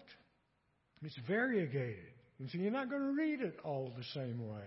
It's 1.03 1.17
variegated. 1.27 2.13
And 2.39 2.49
so 2.49 2.57
you're 2.57 2.71
not 2.71 2.89
going 2.89 3.01
to 3.01 3.13
read 3.15 3.41
it 3.41 3.57
all 3.63 3.93
the 3.95 4.03
same 4.13 4.47
way. 4.47 4.63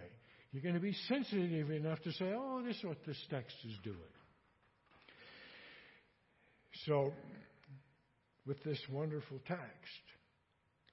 You're 0.53 0.63
going 0.63 0.75
to 0.75 0.81
be 0.81 0.97
sensitive 1.09 1.71
enough 1.71 2.01
to 2.03 2.13
say, 2.13 2.33
oh, 2.35 2.63
this 2.65 2.77
is 2.77 2.85
what 2.85 3.05
this 3.07 3.19
text 3.29 3.57
is 3.67 3.75
doing. 3.85 3.97
So, 6.87 7.13
with 8.47 8.63
this 8.63 8.79
wonderful 8.91 9.39
text, 9.47 10.05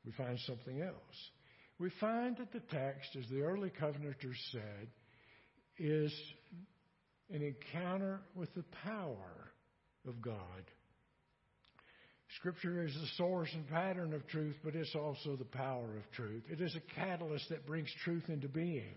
we 0.06 0.12
find 0.14 0.38
something 0.46 0.82
else 0.82 1.30
we 1.80 1.90
find 2.00 2.38
that 2.38 2.52
the 2.54 2.62
text, 2.72 3.16
as 3.18 3.30
the 3.30 3.42
early 3.42 3.70
Covenanters 3.70 4.40
said, 4.52 4.88
is 5.78 6.14
an 7.34 7.42
encounter 7.42 8.22
with 8.36 8.54
the 8.56 8.66
power 8.84 9.52
of 10.08 10.22
God. 10.22 10.36
Scripture 12.38 12.86
is 12.86 12.94
the 12.94 13.08
source 13.18 13.50
and 13.54 13.68
pattern 13.70 14.14
of 14.14 14.28
truth, 14.28 14.56
but 14.64 14.76
it's 14.76 14.96
also 14.96 15.36
the 15.36 15.46
power 15.46 15.98
of 15.98 16.12
truth. 16.12 16.44
It 16.50 16.60
is 16.60 16.76
a 16.76 16.96
catalyst 16.96 17.50
that 17.50 17.66
brings 17.66 17.90
truth 18.04 18.26
into 18.28 18.48
being. 18.48 18.96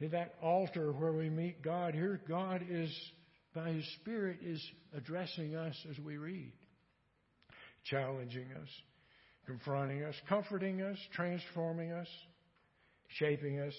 In 0.00 0.10
that 0.10 0.34
altar 0.42 0.92
where 0.92 1.12
we 1.12 1.28
meet 1.28 1.62
God, 1.62 1.94
here 1.94 2.20
God 2.28 2.64
is, 2.68 2.90
by 3.54 3.70
His 3.70 3.86
Spirit, 4.00 4.38
is 4.42 4.62
addressing 4.96 5.56
us 5.56 5.74
as 5.90 5.98
we 5.98 6.16
read, 6.16 6.52
challenging 7.84 8.46
us, 8.60 8.68
confronting 9.46 10.04
us, 10.04 10.14
comforting 10.28 10.82
us, 10.82 10.98
transforming 11.14 11.92
us, 11.92 12.08
shaping 13.08 13.60
us 13.60 13.74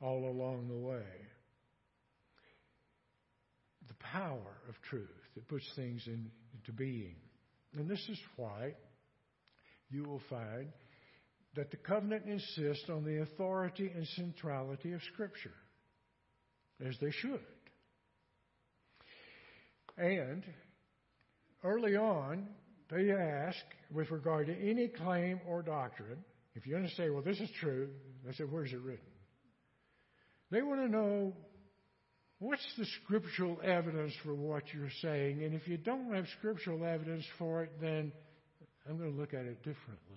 all 0.00 0.28
along 0.28 0.68
the 0.68 0.76
way. 0.76 1.04
The 3.88 3.94
power 4.12 4.58
of 4.68 4.74
truth 4.88 5.08
that 5.34 5.48
puts 5.48 5.64
things 5.76 6.02
in, 6.06 6.30
into 6.54 6.72
being. 6.72 7.16
And 7.76 7.88
this 7.88 8.04
is 8.08 8.18
why 8.36 8.74
you 9.90 10.04
will 10.04 10.22
find 10.28 10.68
that 11.54 11.70
the 11.70 11.76
covenant 11.76 12.24
insists 12.26 12.88
on 12.90 13.04
the 13.04 13.22
authority 13.22 13.90
and 13.94 14.06
centrality 14.08 14.92
of 14.92 15.00
Scripture, 15.12 15.54
as 16.86 16.94
they 17.00 17.10
should. 17.10 17.40
And 19.96 20.44
early 21.64 21.96
on, 21.96 22.46
they 22.90 23.10
ask, 23.10 23.58
with 23.92 24.10
regard 24.10 24.46
to 24.46 24.54
any 24.54 24.88
claim 24.88 25.40
or 25.48 25.62
doctrine, 25.62 26.24
if 26.54 26.66
to 26.88 26.94
say, 26.94 27.10
well, 27.10 27.22
this 27.22 27.40
is 27.40 27.50
true, 27.60 27.88
they 28.24 28.32
say, 28.32 28.44
where's 28.44 28.72
it 28.72 28.80
written? 28.80 29.04
They 30.50 30.62
want 30.62 30.80
to 30.80 30.88
know 30.88 31.32
what's 32.38 32.66
the 32.76 32.86
scriptural 33.02 33.58
evidence 33.62 34.12
for 34.24 34.34
what 34.34 34.64
you're 34.74 34.90
saying, 35.02 35.42
and 35.42 35.54
if 35.54 35.66
you 35.66 35.76
don't 35.76 36.14
have 36.14 36.26
scriptural 36.38 36.84
evidence 36.84 37.24
for 37.38 37.62
it, 37.62 37.72
then 37.80 38.12
I'm 38.88 38.98
going 38.98 39.12
to 39.12 39.18
look 39.18 39.34
at 39.34 39.44
it 39.44 39.58
differently. 39.58 40.16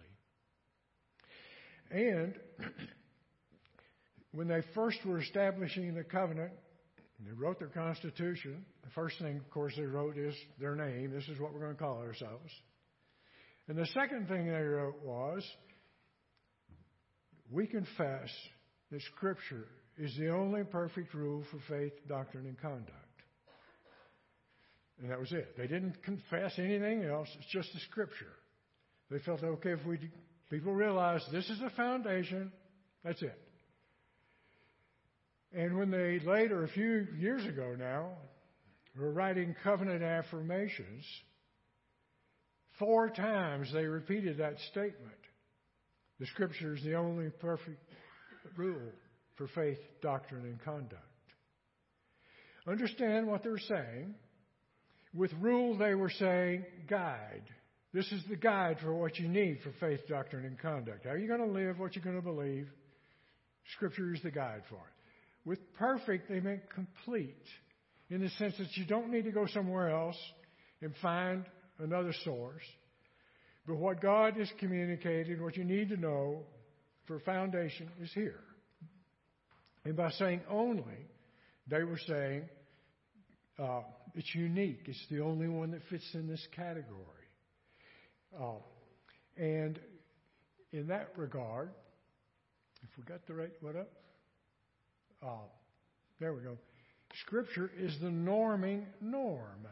And 1.91 2.35
when 4.33 4.47
they 4.47 4.61
first 4.75 4.99
were 5.05 5.19
establishing 5.19 5.95
the 5.95 6.03
covenant, 6.03 6.51
they 7.25 7.31
wrote 7.33 7.59
their 7.59 7.67
constitution. 7.67 8.65
The 8.83 8.91
first 8.91 9.17
thing, 9.19 9.37
of 9.37 9.49
course, 9.49 9.73
they 9.75 9.83
wrote 9.83 10.17
is 10.17 10.35
their 10.59 10.75
name. 10.75 11.11
This 11.11 11.27
is 11.27 11.39
what 11.39 11.53
we're 11.53 11.59
going 11.59 11.75
to 11.75 11.81
call 11.81 11.97
ourselves. 11.97 12.51
And 13.67 13.77
the 13.77 13.87
second 13.87 14.27
thing 14.27 14.47
they 14.47 14.61
wrote 14.61 15.01
was, 15.03 15.43
we 17.51 17.67
confess 17.67 18.29
that 18.91 19.01
Scripture 19.15 19.67
is 19.99 20.15
the 20.17 20.29
only 20.29 20.63
perfect 20.63 21.13
rule 21.13 21.43
for 21.51 21.59
faith, 21.67 21.91
doctrine, 22.07 22.45
and 22.45 22.57
conduct. 22.57 22.93
And 25.01 25.11
that 25.11 25.19
was 25.19 25.31
it. 25.33 25.57
They 25.57 25.67
didn't 25.67 26.01
confess 26.03 26.53
anything 26.57 27.03
else. 27.03 27.27
It's 27.37 27.51
just 27.51 27.73
the 27.73 27.79
Scripture. 27.91 28.33
They 29.11 29.19
felt 29.19 29.43
okay 29.43 29.71
if 29.71 29.85
we 29.85 29.99
people 30.49 30.73
realize 30.73 31.21
this 31.31 31.49
is 31.49 31.59
the 31.59 31.69
foundation. 31.71 32.51
That's 33.03 33.21
it. 33.21 33.37
And 35.53 35.77
when 35.77 35.91
they 35.91 36.19
later, 36.19 36.63
a 36.63 36.69
few 36.69 37.07
years 37.17 37.45
ago 37.45 37.75
now, 37.77 38.09
were 38.97 39.11
writing 39.11 39.55
covenant 39.63 40.03
affirmations, 40.03 41.05
four 42.77 43.09
times 43.09 43.71
they 43.73 43.85
repeated 43.85 44.37
that 44.37 44.55
statement. 44.71 45.11
The 46.19 46.25
Scripture 46.27 46.75
is 46.75 46.83
the 46.83 46.95
only 46.95 47.29
perfect 47.29 47.83
rule 48.55 48.91
for 49.39 49.47
faith, 49.47 49.79
doctrine, 50.03 50.43
and 50.43 50.61
conduct. 50.61 51.01
Understand 52.67 53.25
what 53.25 53.41
they're 53.41 53.57
saying. 53.57 54.13
With 55.15 55.31
rule, 55.39 55.75
they 55.75 55.95
were 55.95 56.11
saying 56.11 56.65
guide. 56.87 57.43
This 57.91 58.11
is 58.11 58.21
the 58.29 58.35
guide 58.35 58.77
for 58.81 58.93
what 58.93 59.17
you 59.17 59.27
need 59.27 59.61
for 59.63 59.71
faith, 59.79 60.01
doctrine, 60.07 60.45
and 60.45 60.59
conduct. 60.59 61.05
How 61.05 61.11
are 61.11 61.17
you 61.17 61.27
going 61.27 61.39
to 61.39 61.47
live? 61.47 61.79
What 61.79 61.95
you're 61.95 62.03
going 62.03 62.17
to 62.17 62.21
believe? 62.21 62.67
Scripture 63.75 64.13
is 64.13 64.21
the 64.21 64.29
guide 64.29 64.61
for 64.69 64.75
it. 64.75 65.47
With 65.49 65.73
perfect, 65.75 66.29
they 66.29 66.41
meant 66.41 66.69
complete, 66.75 67.47
in 68.11 68.21
the 68.21 68.29
sense 68.31 68.55
that 68.59 68.75
you 68.75 68.85
don't 68.85 69.09
need 69.09 69.23
to 69.23 69.31
go 69.31 69.47
somewhere 69.47 69.89
else 69.89 70.17
and 70.81 70.93
find 71.01 71.45
another 71.79 72.13
source. 72.23 72.61
But 73.65 73.77
what 73.77 74.01
God 74.01 74.35
has 74.35 74.51
communicated, 74.59 75.41
what 75.41 75.55
you 75.55 75.63
need 75.63 75.89
to 75.89 75.97
know 75.97 76.41
for 77.07 77.19
foundation 77.21 77.89
is 78.01 78.11
here. 78.13 78.41
And 79.85 79.95
by 79.95 80.11
saying 80.11 80.41
only, 80.49 81.07
they 81.67 81.83
were 81.83 81.99
saying 82.07 82.43
uh, 83.57 83.81
it's 84.15 84.33
unique. 84.33 84.81
It's 84.85 85.05
the 85.09 85.21
only 85.21 85.47
one 85.47 85.71
that 85.71 85.81
fits 85.89 86.07
in 86.13 86.27
this 86.27 86.45
category. 86.55 86.95
Uh, 88.39 88.59
and 89.37 89.79
in 90.71 90.87
that 90.87 91.09
regard, 91.15 91.69
if 92.83 92.89
we 92.97 93.03
got 93.03 93.25
the 93.27 93.33
right 93.33 93.51
what 93.61 93.75
up? 93.75 93.89
Uh, 95.21 95.47
there 96.19 96.33
we 96.33 96.41
go. 96.41 96.57
Scripture 97.25 97.71
is 97.77 97.95
the 98.01 98.07
norming 98.07 98.85
norm. 99.01 99.67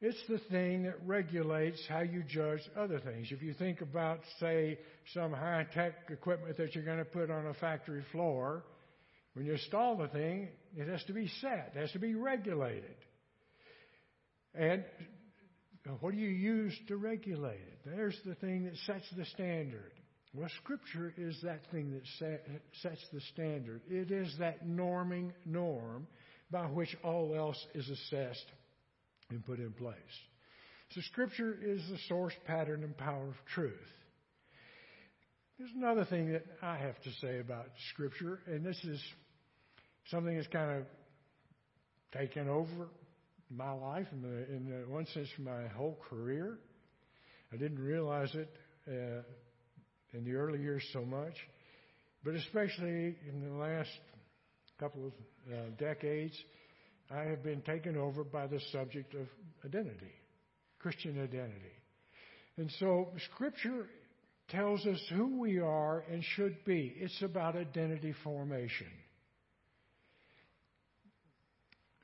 It's 0.00 0.18
the 0.28 0.38
thing 0.50 0.84
that 0.84 0.96
regulates 1.06 1.80
how 1.88 2.00
you 2.00 2.22
judge 2.22 2.60
other 2.76 2.98
things. 3.00 3.28
If 3.30 3.42
you 3.42 3.52
think 3.52 3.82
about, 3.82 4.20
say, 4.38 4.78
some 5.12 5.32
high 5.32 5.66
tech 5.74 5.92
equipment 6.08 6.56
that 6.56 6.74
you're 6.74 6.84
going 6.84 6.98
to 6.98 7.04
put 7.04 7.30
on 7.30 7.46
a 7.46 7.54
factory 7.54 8.02
floor, 8.10 8.64
when 9.40 9.46
you 9.46 9.54
install 9.54 9.96
the 9.96 10.08
thing, 10.08 10.50
it 10.76 10.86
has 10.86 11.02
to 11.04 11.14
be 11.14 11.26
set, 11.40 11.72
it 11.74 11.80
has 11.80 11.90
to 11.92 11.98
be 11.98 12.14
regulated. 12.14 12.94
And 14.54 14.84
what 16.00 16.12
do 16.12 16.18
you 16.18 16.28
use 16.28 16.78
to 16.88 16.98
regulate 16.98 17.54
it? 17.54 17.78
There's 17.86 18.18
the 18.26 18.34
thing 18.34 18.64
that 18.64 18.76
sets 18.84 19.06
the 19.16 19.24
standard. 19.24 19.92
Well, 20.34 20.50
Scripture 20.62 21.14
is 21.16 21.40
that 21.42 21.60
thing 21.72 21.90
that 21.92 22.02
set, 22.18 22.46
sets 22.82 23.00
the 23.14 23.22
standard. 23.32 23.80
It 23.88 24.10
is 24.10 24.30
that 24.40 24.66
norming 24.68 25.32
norm 25.46 26.06
by 26.50 26.66
which 26.66 26.94
all 27.02 27.34
else 27.34 27.66
is 27.74 27.88
assessed 27.88 28.44
and 29.30 29.42
put 29.42 29.58
in 29.58 29.72
place. 29.72 29.96
So, 30.90 31.00
Scripture 31.12 31.56
is 31.62 31.80
the 31.88 31.98
source, 32.08 32.34
pattern, 32.46 32.84
and 32.84 32.94
power 32.94 33.28
of 33.28 33.36
truth. 33.54 33.72
There's 35.58 35.72
another 35.74 36.04
thing 36.04 36.30
that 36.32 36.44
I 36.60 36.76
have 36.76 37.00
to 37.04 37.10
say 37.22 37.38
about 37.38 37.68
Scripture, 37.94 38.40
and 38.46 38.66
this 38.66 38.84
is 38.84 39.02
something 40.08 40.34
that's 40.34 40.48
kind 40.48 40.78
of 40.78 40.84
taken 42.12 42.48
over 42.48 42.88
my 43.50 43.70
life 43.72 44.06
in, 44.12 44.22
the, 44.22 44.54
in 44.54 44.68
the 44.68 44.92
one 44.92 45.06
sense 45.06 45.28
my 45.38 45.66
whole 45.68 45.98
career. 46.08 46.58
I 47.52 47.56
didn't 47.56 47.78
realize 47.78 48.30
it 48.34 48.50
uh, 48.88 49.22
in 50.12 50.24
the 50.24 50.34
early 50.34 50.60
years 50.60 50.84
so 50.92 51.04
much, 51.04 51.34
but 52.24 52.34
especially 52.34 53.16
in 53.28 53.44
the 53.44 53.54
last 53.54 53.90
couple 54.78 55.06
of 55.06 55.12
uh, 55.52 55.56
decades, 55.78 56.34
I 57.10 57.24
have 57.24 57.42
been 57.42 57.60
taken 57.62 57.96
over 57.96 58.22
by 58.22 58.46
the 58.46 58.60
subject 58.72 59.14
of 59.14 59.26
identity, 59.64 60.12
Christian 60.78 61.22
identity. 61.22 61.74
And 62.56 62.70
so 62.78 63.08
Scripture 63.32 63.86
tells 64.48 64.84
us 64.86 65.00
who 65.14 65.40
we 65.40 65.58
are 65.58 66.04
and 66.10 66.22
should 66.36 66.64
be. 66.64 66.94
It's 66.96 67.22
about 67.22 67.56
identity 67.56 68.14
formation. 68.24 68.86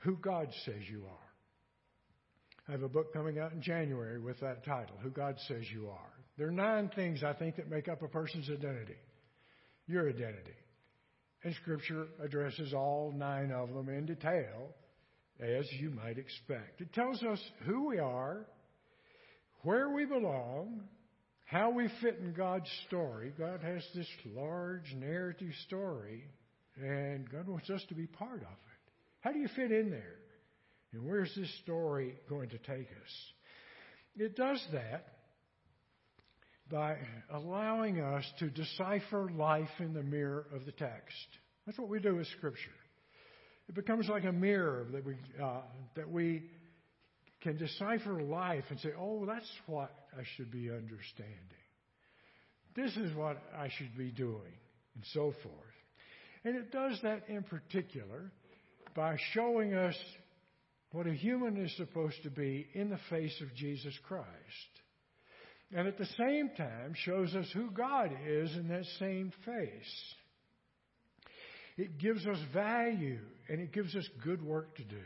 Who 0.07 0.17
God 0.19 0.49
says 0.65 0.83
you 0.89 1.03
are. 1.05 2.69
I 2.69 2.73
have 2.73 2.85
a 2.85 2.89
book 2.89 3.13
coming 3.13 3.41
out 3.41 3.53
in 3.53 3.61
January 3.61 4.21
with 4.21 4.39
that 4.39 4.65
title, 4.65 4.95
Who 5.03 5.11
God 5.11 5.35
Says 5.49 5.65
You 5.73 5.89
Are. 5.89 6.13
There 6.39 6.47
are 6.47 6.53
nine 6.53 6.93
things 6.95 7.25
I 7.25 7.33
think 7.33 7.57
that 7.57 7.69
make 7.69 7.89
up 7.89 8.03
a 8.03 8.09
person's 8.09 8.49
identity. 8.49 8.95
Your 9.89 10.09
identity. 10.09 10.55
And 11.43 11.53
Scripture 11.57 12.07
addresses 12.23 12.73
all 12.73 13.13
nine 13.17 13.51
of 13.51 13.75
them 13.75 13.89
in 13.89 14.07
detail, 14.07 14.69
as 15.41 15.67
you 15.81 15.91
might 15.91 16.19
expect. 16.19 16.81
It 16.81 16.93
tells 16.93 17.21
us 17.25 17.41
who 17.65 17.89
we 17.89 17.99
are, 17.99 18.47
where 19.63 19.91
we 19.91 20.05
belong, 20.05 20.83
how 21.47 21.71
we 21.71 21.89
fit 22.01 22.21
in 22.21 22.33
God's 22.33 22.71
story. 22.87 23.33
God 23.37 23.61
has 23.61 23.85
this 23.93 24.09
large 24.37 24.95
narrative 24.97 25.53
story, 25.67 26.23
and 26.81 27.29
God 27.29 27.49
wants 27.49 27.71
us 27.71 27.85
to 27.89 27.97
be 27.97 28.07
part 28.07 28.43
of 28.43 28.43
it. 28.43 28.66
How 29.27 29.33
do 29.33 29.41
you 29.41 29.49
fit 29.57 29.73
in 29.73 29.91
there? 29.91 30.15
And 30.93 31.05
where's 31.05 31.35
this 31.35 31.53
story 31.65 32.15
going 32.29 32.49
to 32.51 32.59
take 32.59 32.87
us? 32.87 33.33
It 34.17 34.37
does 34.37 34.65
that 34.73 35.05
by 36.71 36.99
allowing 37.33 38.01
us 38.01 38.25
to 38.39 38.49
decipher 38.49 39.29
life 39.37 39.69
in 39.81 39.95
the 39.95 40.05
mirror 40.05 40.47
of 40.55 40.65
the 40.65 40.71
text. 40.71 41.27
That's 41.67 41.77
what 41.77 41.89
we 41.89 41.99
do 41.99 42.15
with 42.15 42.29
Scripture. 42.39 42.71
It 43.69 43.75
becomes 43.75 44.09
like 44.09 44.23
a 44.23 44.31
mirror 44.31 44.87
that 44.93 45.05
we, 45.05 45.17
uh, 45.43 45.63
that 45.97 46.09
we 46.09 46.45
can 47.41 47.57
decipher 47.57 48.23
life 48.23 48.65
and 48.71 48.79
say, 48.79 48.91
oh, 48.97 49.27
that's 49.27 49.51
what 49.67 49.93
I 50.17 50.23
should 50.37 50.53
be 50.53 50.71
understanding. 50.71 51.35
This 52.77 52.97
is 52.97 53.13
what 53.17 53.43
I 53.59 53.71
should 53.77 53.99
be 53.99 54.13
doing, 54.13 54.55
and 54.95 55.05
so 55.13 55.35
forth. 55.43 55.75
And 56.45 56.55
it 56.55 56.71
does 56.71 57.01
that 57.03 57.25
in 57.29 57.43
particular 57.43 58.31
by 58.97 59.17
showing 59.35 59.75
us 59.75 59.95
what 60.93 61.07
a 61.07 61.13
human 61.13 61.63
is 61.63 61.77
supposed 61.77 62.23
to 62.23 62.31
be 62.31 62.67
in 62.73 62.89
the 62.89 62.99
face 63.11 63.39
of 63.43 63.55
Jesus 63.55 63.95
Christ. 64.09 64.27
And 65.75 65.87
at 65.87 65.99
the 65.99 66.09
same 66.17 66.51
time 66.57 66.95
shows 66.95 67.35
us 67.35 67.47
who 67.53 67.71
God 67.71 68.11
is 68.27 68.57
in 68.57 68.69
that 68.69 68.87
same 68.99 69.33
face. 69.45 70.15
It 71.77 71.99
gives 71.99 72.27
us 72.27 72.39
value 72.55 73.21
and 73.49 73.61
it 73.61 73.73
gives 73.73 73.95
us 73.95 74.09
good 74.25 74.43
work 74.43 74.75
to 74.77 74.85
do. 74.85 74.97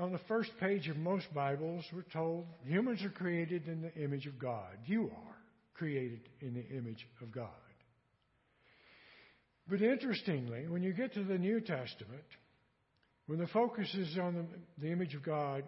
On 0.00 0.12
the 0.12 0.20
first 0.26 0.50
page 0.58 0.88
of 0.88 0.96
most 0.96 1.26
Bibles, 1.34 1.84
we're 1.92 2.02
told 2.02 2.46
humans 2.64 3.04
are 3.04 3.10
created 3.10 3.68
in 3.68 3.82
the 3.82 3.94
image 3.94 4.26
of 4.26 4.38
God. 4.38 4.76
You 4.86 5.04
are 5.04 5.36
created 5.74 6.20
in 6.40 6.54
the 6.54 6.66
image 6.76 7.06
of 7.20 7.30
God. 7.30 7.48
But 9.68 9.82
interestingly, 9.82 10.66
when 10.68 10.82
you 10.82 10.92
get 10.92 11.14
to 11.14 11.24
the 11.24 11.38
New 11.38 11.60
Testament, 11.60 12.24
When 13.26 13.38
the 13.38 13.46
focus 13.48 13.92
is 13.94 14.18
on 14.18 14.34
the, 14.34 14.46
the 14.86 14.92
image 14.92 15.14
of 15.14 15.22
God, 15.22 15.64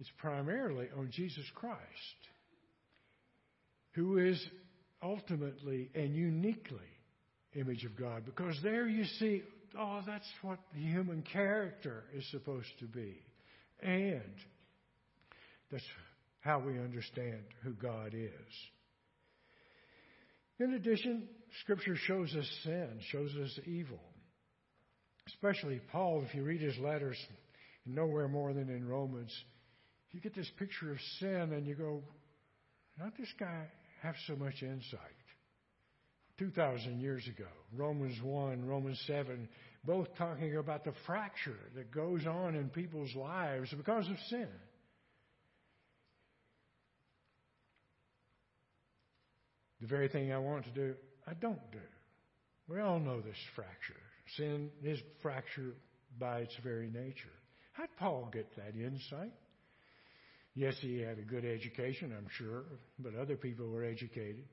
it's 0.00 0.10
primarily 0.18 0.88
on 0.96 1.10
Jesus 1.12 1.44
Christ, 1.54 1.78
who 3.92 4.18
is 4.18 4.42
ultimately 5.02 5.90
and 5.94 6.14
uniquely 6.14 6.78
image 7.54 7.84
of 7.84 7.96
God. 7.96 8.24
Because 8.24 8.56
there 8.62 8.86
you 8.86 9.04
see, 9.18 9.42
oh, 9.78 10.00
that's 10.06 10.28
what 10.42 10.58
the 10.74 10.80
human 10.80 11.22
character 11.22 12.04
is 12.14 12.24
supposed 12.30 12.68
to 12.80 12.86
be. 12.86 13.16
And 13.82 14.34
that's 15.70 15.84
how 16.40 16.58
we 16.58 16.78
understand 16.78 17.42
who 17.62 17.72
God 17.72 18.14
is. 18.14 18.54
In 20.58 20.74
addition, 20.74 21.28
Scripture 21.62 21.96
shows 21.96 22.34
us 22.34 22.48
sin, 22.64 23.00
shows 23.10 23.34
us 23.42 23.58
evil. 23.66 24.00
Especially 25.26 25.80
Paul, 25.92 26.24
if 26.26 26.34
you 26.34 26.42
read 26.42 26.60
his 26.60 26.78
letters, 26.78 27.16
nowhere 27.86 28.28
more 28.28 28.52
than 28.52 28.68
in 28.68 28.86
Romans, 28.86 29.32
you 30.10 30.20
get 30.20 30.34
this 30.34 30.50
picture 30.58 30.90
of 30.90 30.98
sin 31.18 31.52
and 31.52 31.66
you 31.66 31.74
go, 31.74 32.02
did 32.98 33.12
this 33.18 33.32
guy 33.38 33.66
have 34.02 34.14
so 34.26 34.36
much 34.36 34.62
insight? 34.62 35.00
2,000 36.38 37.00
years 37.00 37.26
ago, 37.28 37.48
Romans 37.76 38.16
1, 38.22 38.64
Romans 38.64 39.00
7, 39.06 39.48
both 39.84 40.08
talking 40.16 40.56
about 40.56 40.84
the 40.84 40.92
fracture 41.06 41.58
that 41.76 41.92
goes 41.92 42.26
on 42.26 42.54
in 42.54 42.70
people's 42.70 43.14
lives 43.14 43.72
because 43.76 44.08
of 44.08 44.16
sin. 44.28 44.48
The 49.80 49.86
very 49.86 50.08
thing 50.08 50.32
I 50.32 50.38
want 50.38 50.64
to 50.64 50.70
do, 50.70 50.94
I 51.26 51.34
don't 51.34 51.70
do. 51.72 51.78
We 52.68 52.80
all 52.80 53.00
know 53.00 53.20
this 53.20 53.36
fracture. 53.54 54.00
Sin 54.36 54.70
is 54.82 54.98
fractured 55.22 55.76
by 56.18 56.40
its 56.40 56.56
very 56.62 56.90
nature. 56.90 57.32
How'd 57.72 57.88
Paul 57.98 58.30
get 58.32 58.54
that 58.56 58.74
insight? 58.74 59.32
Yes, 60.54 60.74
he 60.80 61.00
had 61.00 61.18
a 61.18 61.22
good 61.22 61.44
education, 61.44 62.12
I'm 62.16 62.28
sure, 62.36 62.64
but 62.98 63.14
other 63.14 63.36
people 63.36 63.68
were 63.68 63.84
educated. 63.84 64.44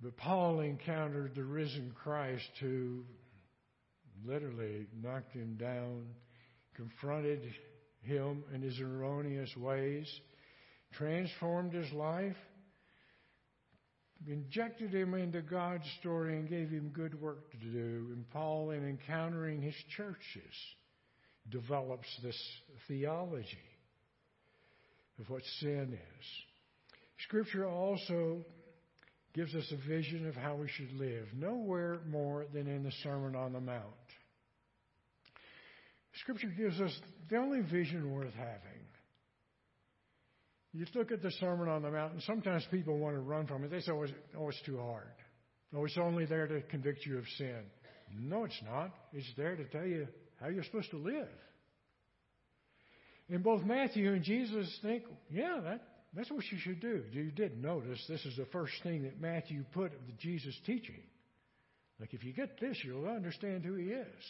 But 0.00 0.16
Paul 0.16 0.60
encountered 0.60 1.34
the 1.34 1.44
risen 1.44 1.92
Christ 1.94 2.50
who 2.60 3.04
literally 4.24 4.86
knocked 5.00 5.32
him 5.32 5.56
down, 5.56 6.06
confronted 6.74 7.42
him 8.02 8.42
in 8.52 8.62
his 8.62 8.80
erroneous 8.80 9.56
ways, 9.56 10.08
transformed 10.92 11.72
his 11.72 11.90
life, 11.92 12.36
injected 14.26 14.94
him 14.94 15.14
into 15.14 15.42
God's 15.42 15.84
story, 16.00 16.36
and 16.36 16.48
gave 16.48 16.70
him 16.70 16.90
good 16.94 17.20
work 17.20 17.50
to 17.52 17.56
do. 17.56 18.08
And 18.12 18.28
Paul, 18.30 18.70
in 18.70 18.88
encountering 18.88 19.62
his 19.62 19.74
churches, 19.96 20.54
develops 21.50 22.06
this 22.22 22.38
theology 22.88 23.46
of 25.20 25.28
what 25.28 25.42
sin 25.60 25.92
is. 25.92 26.26
Scripture 27.24 27.66
also 27.66 28.44
gives 29.34 29.54
us 29.54 29.72
a 29.72 29.88
vision 29.88 30.28
of 30.28 30.34
how 30.34 30.56
we 30.56 30.68
should 30.68 30.92
live, 30.92 31.26
nowhere 31.34 32.00
more 32.08 32.46
than 32.52 32.66
in 32.66 32.82
the 32.82 32.92
Sermon 33.02 33.34
on 33.34 33.52
the 33.52 33.60
Mount. 33.60 33.82
Scripture 36.20 36.52
gives 36.56 36.80
us 36.80 36.92
the 37.30 37.36
only 37.36 37.60
vision 37.60 38.12
worth 38.12 38.34
having. 38.34 38.81
You 40.72 40.86
look 40.94 41.12
at 41.12 41.22
the 41.22 41.30
Sermon 41.32 41.68
on 41.68 41.82
the 41.82 41.90
Mount, 41.90 42.14
and 42.14 42.22
sometimes 42.22 42.66
people 42.70 42.98
want 42.98 43.14
to 43.14 43.20
run 43.20 43.46
from 43.46 43.62
it. 43.64 43.70
They 43.70 43.80
say, 43.80 43.92
oh, 43.92 44.02
it's, 44.02 44.12
oh, 44.38 44.48
it's 44.48 44.62
too 44.64 44.78
hard. 44.78 45.12
Oh, 45.74 45.84
it's 45.84 45.98
only 45.98 46.24
there 46.24 46.46
to 46.46 46.62
convict 46.62 47.04
you 47.04 47.18
of 47.18 47.24
sin. 47.36 47.62
No, 48.18 48.44
it's 48.44 48.60
not. 48.64 48.90
It's 49.12 49.30
there 49.36 49.54
to 49.54 49.64
tell 49.64 49.84
you 49.84 50.06
how 50.40 50.48
you're 50.48 50.64
supposed 50.64 50.90
to 50.90 50.98
live. 50.98 51.28
And 53.28 53.42
both 53.42 53.62
Matthew 53.64 54.12
and 54.12 54.22
Jesus 54.22 54.66
think, 54.82 55.04
yeah, 55.30 55.60
that, 55.62 55.82
that's 56.14 56.30
what 56.30 56.44
you 56.50 56.58
should 56.58 56.80
do. 56.80 57.04
You 57.12 57.30
did 57.30 57.62
notice 57.62 58.02
this 58.08 58.24
is 58.24 58.36
the 58.36 58.46
first 58.46 58.72
thing 58.82 59.02
that 59.04 59.20
Matthew 59.20 59.64
put 59.72 59.94
of 59.94 60.06
the 60.06 60.12
Jesus 60.18 60.54
teaching. 60.66 61.02
Like, 62.00 62.14
if 62.14 62.24
you 62.24 62.32
get 62.32 62.60
this, 62.60 62.78
you'll 62.82 63.08
understand 63.08 63.64
who 63.64 63.74
he 63.74 63.86
is. 63.86 64.24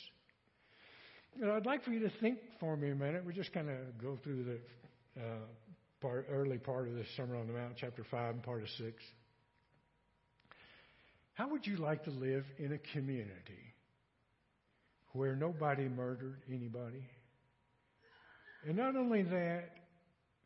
You 1.36 1.46
know, 1.46 1.54
I'd 1.54 1.66
like 1.66 1.84
for 1.84 1.90
you 1.90 2.00
to 2.00 2.12
think 2.20 2.38
for 2.60 2.76
me 2.76 2.90
a 2.90 2.94
minute. 2.94 3.24
We 3.24 3.32
just 3.32 3.52
kind 3.52 3.70
of 3.70 3.76
go 4.00 4.18
through 4.22 4.44
the 4.44 5.20
uh, 5.20 5.46
part, 6.02 6.26
early 6.28 6.58
part 6.58 6.88
of 6.88 6.94
the 6.94 7.04
Sermon 7.16 7.40
on 7.40 7.46
the 7.46 7.52
Mount, 7.52 7.74
chapter 7.76 8.04
5 8.10 8.34
and 8.34 8.42
part 8.42 8.62
of 8.62 8.68
6. 8.68 9.02
How 11.34 11.48
would 11.48 11.66
you 11.66 11.76
like 11.76 12.04
to 12.04 12.10
live 12.10 12.44
in 12.58 12.72
a 12.72 12.78
community 12.92 13.72
where 15.12 15.36
nobody 15.36 15.88
murdered 15.88 16.42
anybody? 16.48 17.08
And 18.66 18.76
not 18.76 18.96
only 18.96 19.22
that, 19.22 19.70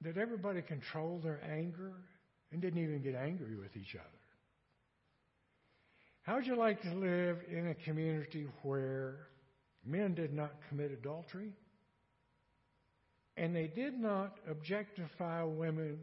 that 0.03 0.19
everybody 0.19 0.63
controlled 0.63 1.23
their 1.25 1.41
anger 1.51 1.93
and 2.53 2.61
didn't 2.61 2.83
even 2.83 3.03
get 3.03 3.15
angry 3.15 3.57
with 3.57 3.77
each 3.77 3.95
other. 3.95 4.05
How 6.23 6.37
would 6.37 6.47
you 6.47 6.57
like 6.57 6.83
to 6.83 6.93
live 6.95 7.39
in 7.51 7.69
a 7.69 7.75
community 7.75 8.47
where 8.63 9.29
men 9.85 10.15
did 10.15 10.35
not 10.35 10.53
commit 10.69 10.91
adultery 10.93 11.53
and 13.37 13.55
they 13.55 13.67
did 13.67 13.99
not 13.99 14.39
objectify 14.49 15.43
women 15.43 15.99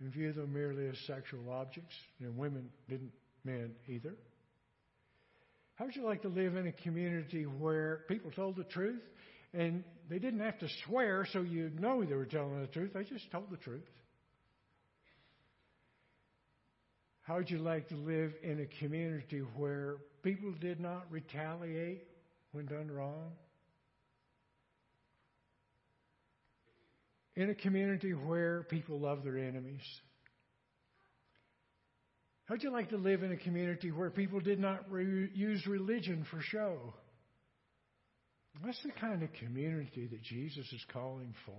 and 0.00 0.12
view 0.12 0.32
them 0.32 0.52
merely 0.52 0.88
as 0.88 0.98
sexual 1.06 1.50
objects, 1.50 1.94
and 2.20 2.36
women 2.36 2.68
didn't, 2.88 3.12
men 3.44 3.72
either? 3.88 4.14
How 5.76 5.86
would 5.86 5.96
you 5.96 6.04
like 6.04 6.22
to 6.22 6.28
live 6.28 6.56
in 6.56 6.66
a 6.66 6.72
community 6.72 7.44
where 7.44 8.04
people 8.08 8.30
told 8.30 8.56
the 8.56 8.64
truth 8.64 9.02
and 9.52 9.84
they 10.08 10.18
didn't 10.18 10.40
have 10.40 10.58
to 10.58 10.68
swear 10.84 11.26
so 11.32 11.40
you'd 11.40 11.80
know 11.80 12.04
they 12.04 12.14
were 12.14 12.26
telling 12.26 12.60
the 12.60 12.66
truth. 12.66 12.92
They 12.92 13.04
just 13.04 13.30
told 13.30 13.50
the 13.50 13.56
truth. 13.56 13.88
How 17.22 17.36
would 17.36 17.50
you 17.50 17.58
like 17.58 17.88
to 17.88 17.96
live 17.96 18.34
in 18.42 18.60
a 18.60 18.66
community 18.78 19.40
where 19.56 19.96
people 20.22 20.52
did 20.60 20.78
not 20.78 21.06
retaliate 21.10 22.04
when 22.52 22.66
done 22.66 22.90
wrong? 22.90 23.32
In 27.36 27.50
a 27.50 27.54
community 27.54 28.12
where 28.12 28.62
people 28.64 28.98
love 28.98 29.22
their 29.22 29.36
enemies? 29.36 29.82
How'd 32.46 32.62
you 32.62 32.70
like 32.70 32.90
to 32.90 32.96
live 32.96 33.22
in 33.22 33.32
a 33.32 33.36
community 33.36 33.90
where 33.90 34.10
people 34.10 34.40
did 34.40 34.58
not 34.58 34.90
re- 34.90 35.30
use 35.34 35.66
religion 35.66 36.24
for 36.30 36.40
show? 36.40 36.94
That's 38.64 38.82
the 38.84 38.92
kind 38.92 39.22
of 39.22 39.28
community 39.34 40.06
that 40.06 40.22
Jesus 40.22 40.66
is 40.72 40.84
calling 40.92 41.34
forth. 41.44 41.58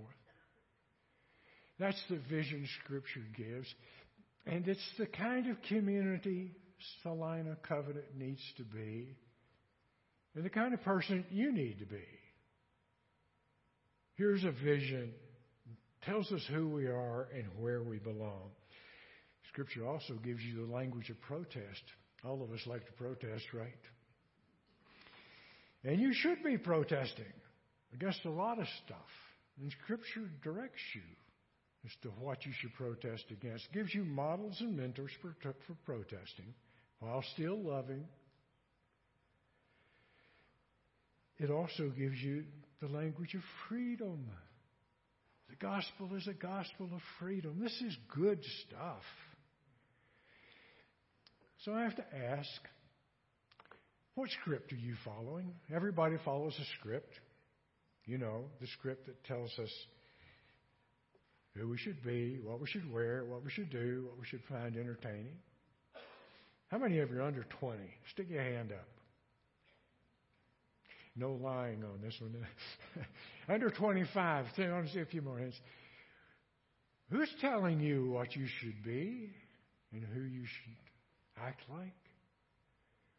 That's 1.78 2.02
the 2.10 2.18
vision 2.28 2.66
Scripture 2.82 3.22
gives. 3.36 3.72
And 4.46 4.66
it's 4.66 4.80
the 4.98 5.06
kind 5.06 5.48
of 5.48 5.56
community 5.68 6.56
Salina 7.02 7.56
Covenant 7.68 8.16
needs 8.16 8.40
to 8.56 8.64
be, 8.64 9.16
and 10.34 10.44
the 10.44 10.50
kind 10.50 10.72
of 10.74 10.82
person 10.82 11.24
you 11.30 11.52
need 11.52 11.80
to 11.80 11.86
be. 11.86 12.04
Here's 14.14 14.44
a 14.44 14.50
vision, 14.50 15.12
tells 16.08 16.32
us 16.32 16.42
who 16.50 16.68
we 16.68 16.86
are 16.86 17.28
and 17.34 17.44
where 17.58 17.82
we 17.82 17.98
belong. 17.98 18.50
Scripture 19.52 19.86
also 19.86 20.14
gives 20.24 20.42
you 20.42 20.66
the 20.66 20.72
language 20.72 21.10
of 21.10 21.20
protest. 21.20 21.82
All 22.24 22.42
of 22.42 22.50
us 22.50 22.60
like 22.66 22.86
to 22.86 22.92
protest, 22.92 23.44
right? 23.52 23.72
And 25.84 26.00
you 26.00 26.12
should 26.14 26.42
be 26.42 26.56
protesting 26.56 27.32
against 27.92 28.24
a 28.24 28.30
lot 28.30 28.58
of 28.58 28.66
stuff. 28.86 28.96
And 29.60 29.70
Scripture 29.82 30.30
directs 30.42 30.80
you 30.94 31.02
as 31.84 31.92
to 32.02 32.08
what 32.20 32.46
you 32.46 32.52
should 32.60 32.74
protest 32.74 33.24
against. 33.30 33.70
Gives 33.72 33.94
you 33.94 34.04
models 34.04 34.56
and 34.60 34.76
mentors 34.76 35.12
for, 35.20 35.34
for 35.42 35.74
protesting 35.84 36.54
while 37.00 37.22
still 37.34 37.60
loving. 37.60 38.04
It 41.38 41.50
also 41.50 41.90
gives 41.90 42.16
you 42.20 42.44
the 42.80 42.88
language 42.88 43.34
of 43.34 43.42
freedom. 43.68 44.26
The 45.50 45.56
gospel 45.56 46.14
is 46.16 46.26
a 46.28 46.34
gospel 46.34 46.90
of 46.94 47.00
freedom. 47.18 47.58
This 47.60 47.80
is 47.80 47.96
good 48.14 48.40
stuff. 48.66 49.02
So 51.64 51.72
I 51.72 51.82
have 51.82 51.96
to 51.96 52.04
ask 52.16 52.50
what 54.14 54.30
script 54.40 54.72
are 54.72 54.76
you 54.76 54.94
following? 55.04 55.52
Everybody 55.72 56.16
follows 56.24 56.54
a 56.60 56.64
script. 56.78 57.14
You 58.04 58.18
know, 58.18 58.46
the 58.60 58.66
script 58.78 59.06
that 59.06 59.22
tells 59.24 59.56
us 59.58 59.70
who 61.54 61.68
we 61.68 61.78
should 61.78 62.02
be, 62.02 62.40
what 62.42 62.60
we 62.60 62.66
should 62.66 62.90
wear, 62.92 63.24
what 63.24 63.44
we 63.44 63.50
should 63.50 63.70
do, 63.70 64.06
what 64.08 64.18
we 64.18 64.26
should 64.26 64.42
find 64.48 64.76
entertaining. 64.76 65.36
How 66.68 66.78
many 66.78 66.98
of 66.98 67.10
you 67.10 67.18
are 67.18 67.22
under 67.22 67.44
20? 67.60 67.78
Stick 68.12 68.26
your 68.28 68.42
hand 68.42 68.72
up. 68.72 68.88
No 71.18 71.32
lying 71.32 71.82
on 71.82 72.00
this 72.00 72.14
one. 72.20 72.46
under 73.48 73.70
25. 73.70 74.46
I 74.56 74.70
want 74.70 74.86
to 74.86 74.92
see 74.92 75.00
a 75.00 75.06
few 75.06 75.20
more 75.20 75.38
hands. 75.38 75.58
Who's 77.10 77.30
telling 77.40 77.80
you 77.80 78.10
what 78.10 78.36
you 78.36 78.46
should 78.60 78.84
be 78.84 79.30
and 79.92 80.04
who 80.14 80.20
you 80.20 80.44
should 80.44 81.42
act 81.44 81.62
like? 81.68 81.94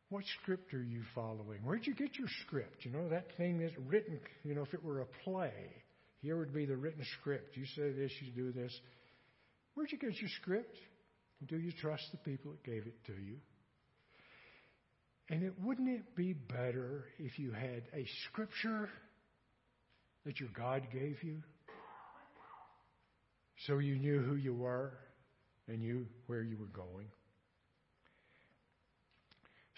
What 0.09 0.23
script 0.41 0.73
are 0.73 0.81
you 0.81 1.01
following? 1.13 1.59
Where'd 1.63 1.85
you 1.85 1.93
get 1.93 2.17
your 2.17 2.29
script? 2.45 2.85
You 2.85 2.91
know, 2.91 3.09
that 3.09 3.27
thing 3.37 3.59
that's 3.59 3.77
written, 3.87 4.19
you 4.43 4.55
know, 4.55 4.63
if 4.63 4.73
it 4.73 4.83
were 4.83 5.01
a 5.01 5.05
play, 5.23 5.53
here 6.21 6.37
would 6.37 6.53
be 6.53 6.65
the 6.65 6.77
written 6.77 7.03
script. 7.19 7.57
You 7.57 7.65
say 7.75 7.91
this, 7.91 8.11
you 8.21 8.31
do 8.31 8.51
this. 8.51 8.73
Where'd 9.73 9.91
you 9.91 9.99
get 9.99 10.19
your 10.19 10.29
script? 10.41 10.75
Do 11.47 11.57
you 11.57 11.71
trust 11.71 12.03
the 12.11 12.17
people 12.17 12.51
that 12.51 12.63
gave 12.63 12.87
it 12.87 13.05
to 13.05 13.13
you? 13.13 13.37
And 15.29 15.43
it 15.43 15.53
wouldn't 15.61 15.89
it 15.89 16.15
be 16.15 16.33
better 16.33 17.05
if 17.19 17.37
you 17.37 17.51
had 17.51 17.83
a 17.93 18.05
scripture 18.27 18.89
that 20.25 20.39
your 20.39 20.49
God 20.55 20.87
gave 20.91 21.23
you? 21.23 21.43
So 23.67 23.77
you 23.79 23.95
knew 23.97 24.21
who 24.21 24.35
you 24.35 24.53
were 24.53 24.93
and 25.67 25.81
knew 25.81 26.07
where 26.27 26.41
you 26.41 26.57
were 26.57 26.65
going. 26.65 27.07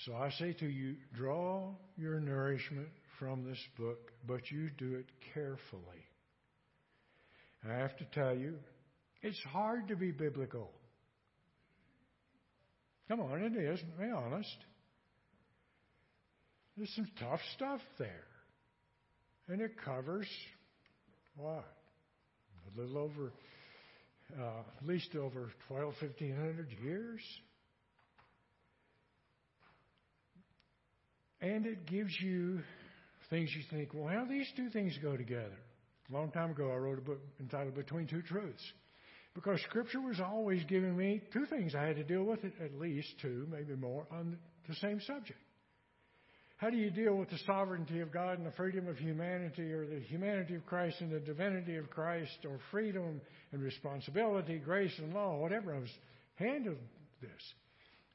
So 0.06 0.16
I 0.16 0.32
say 0.32 0.54
to 0.54 0.66
you, 0.66 0.96
draw 1.14 1.74
your 1.98 2.20
nourishment 2.20 2.88
from 3.20 3.44
this 3.44 3.60
book, 3.78 4.12
but 4.26 4.50
you 4.50 4.70
do 4.78 4.96
it 4.96 5.06
carefully. 5.34 5.82
I 7.70 7.74
have 7.74 7.96
to 7.98 8.06
tell 8.06 8.36
you, 8.36 8.56
it's 9.22 9.40
hard 9.52 9.90
to 9.90 9.96
be 9.96 10.12
biblical. 10.12 10.72
Come 13.08 13.20
on, 13.20 13.42
it 13.44 13.56
is. 13.56 13.80
Be 14.00 14.10
honest. 14.10 14.58
There's 16.82 16.96
some 16.96 17.12
tough 17.20 17.40
stuff 17.54 17.80
there. 18.00 18.26
And 19.48 19.62
it 19.62 19.74
covers 19.86 20.26
what? 21.36 21.64
A 22.76 22.82
little 22.82 22.98
over, 22.98 23.32
uh, 24.36 24.62
at 24.82 24.88
least 24.88 25.16
over 25.16 25.52
12, 25.68 25.94
1500 26.02 26.70
years. 26.84 27.20
And 31.40 31.68
it 31.68 31.86
gives 31.86 32.20
you 32.20 32.62
things 33.30 33.52
you 33.56 33.62
think, 33.70 33.94
well, 33.94 34.12
how 34.12 34.26
these 34.26 34.48
two 34.56 34.72
things 34.72 34.98
go 35.04 35.16
together? 35.16 35.60
A 36.10 36.14
long 36.16 36.32
time 36.32 36.50
ago, 36.50 36.72
I 36.72 36.78
wrote 36.78 36.98
a 36.98 37.02
book 37.02 37.20
entitled 37.40 37.76
Between 37.76 38.08
Two 38.08 38.24
Truths. 38.24 38.64
Because 39.36 39.62
Scripture 39.70 40.02
was 40.02 40.20
always 40.20 40.64
giving 40.64 40.98
me 40.98 41.22
two 41.32 41.46
things 41.46 41.76
I 41.76 41.84
had 41.84 41.98
to 41.98 42.04
deal 42.04 42.24
with, 42.24 42.40
at 42.44 42.74
least 42.80 43.10
two, 43.22 43.48
maybe 43.52 43.76
more, 43.76 44.08
on 44.12 44.40
the 44.68 44.74
same 44.74 45.00
subject. 45.00 45.38
How 46.62 46.70
do 46.70 46.78
you 46.78 46.92
deal 46.92 47.16
with 47.16 47.32
the 47.32 47.40
sovereignty 47.48 48.02
of 48.02 48.12
God 48.12 48.38
and 48.38 48.46
the 48.46 48.52
freedom 48.52 48.88
of 48.88 48.96
humanity, 48.96 49.74
or 49.74 49.88
the 49.88 50.00
humanity 50.00 50.54
of 50.54 50.64
Christ 50.68 51.02
and 51.02 51.12
the 51.12 51.20
divinity 51.20 51.76
of 51.78 51.90
Christ, 51.90 52.38
or 52.46 52.60
freedom 52.70 53.20
and 53.52 53.64
responsibility, 53.64 54.60
grace 54.60 54.94
and 55.00 55.12
law, 55.12 55.38
whatever? 55.38 55.74
I 55.74 55.80
was 55.80 55.90
handled 56.36 56.78
this. 57.20 57.32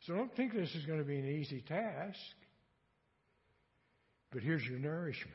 So 0.06 0.14
don't 0.14 0.32
think 0.36 0.54
this 0.54 0.72
is 0.76 0.86
going 0.86 1.00
to 1.00 1.04
be 1.04 1.18
an 1.18 1.28
easy 1.28 1.60
task. 1.66 2.20
But 4.30 4.42
here's 4.42 4.62
your 4.62 4.78
nourishment. 4.78 5.34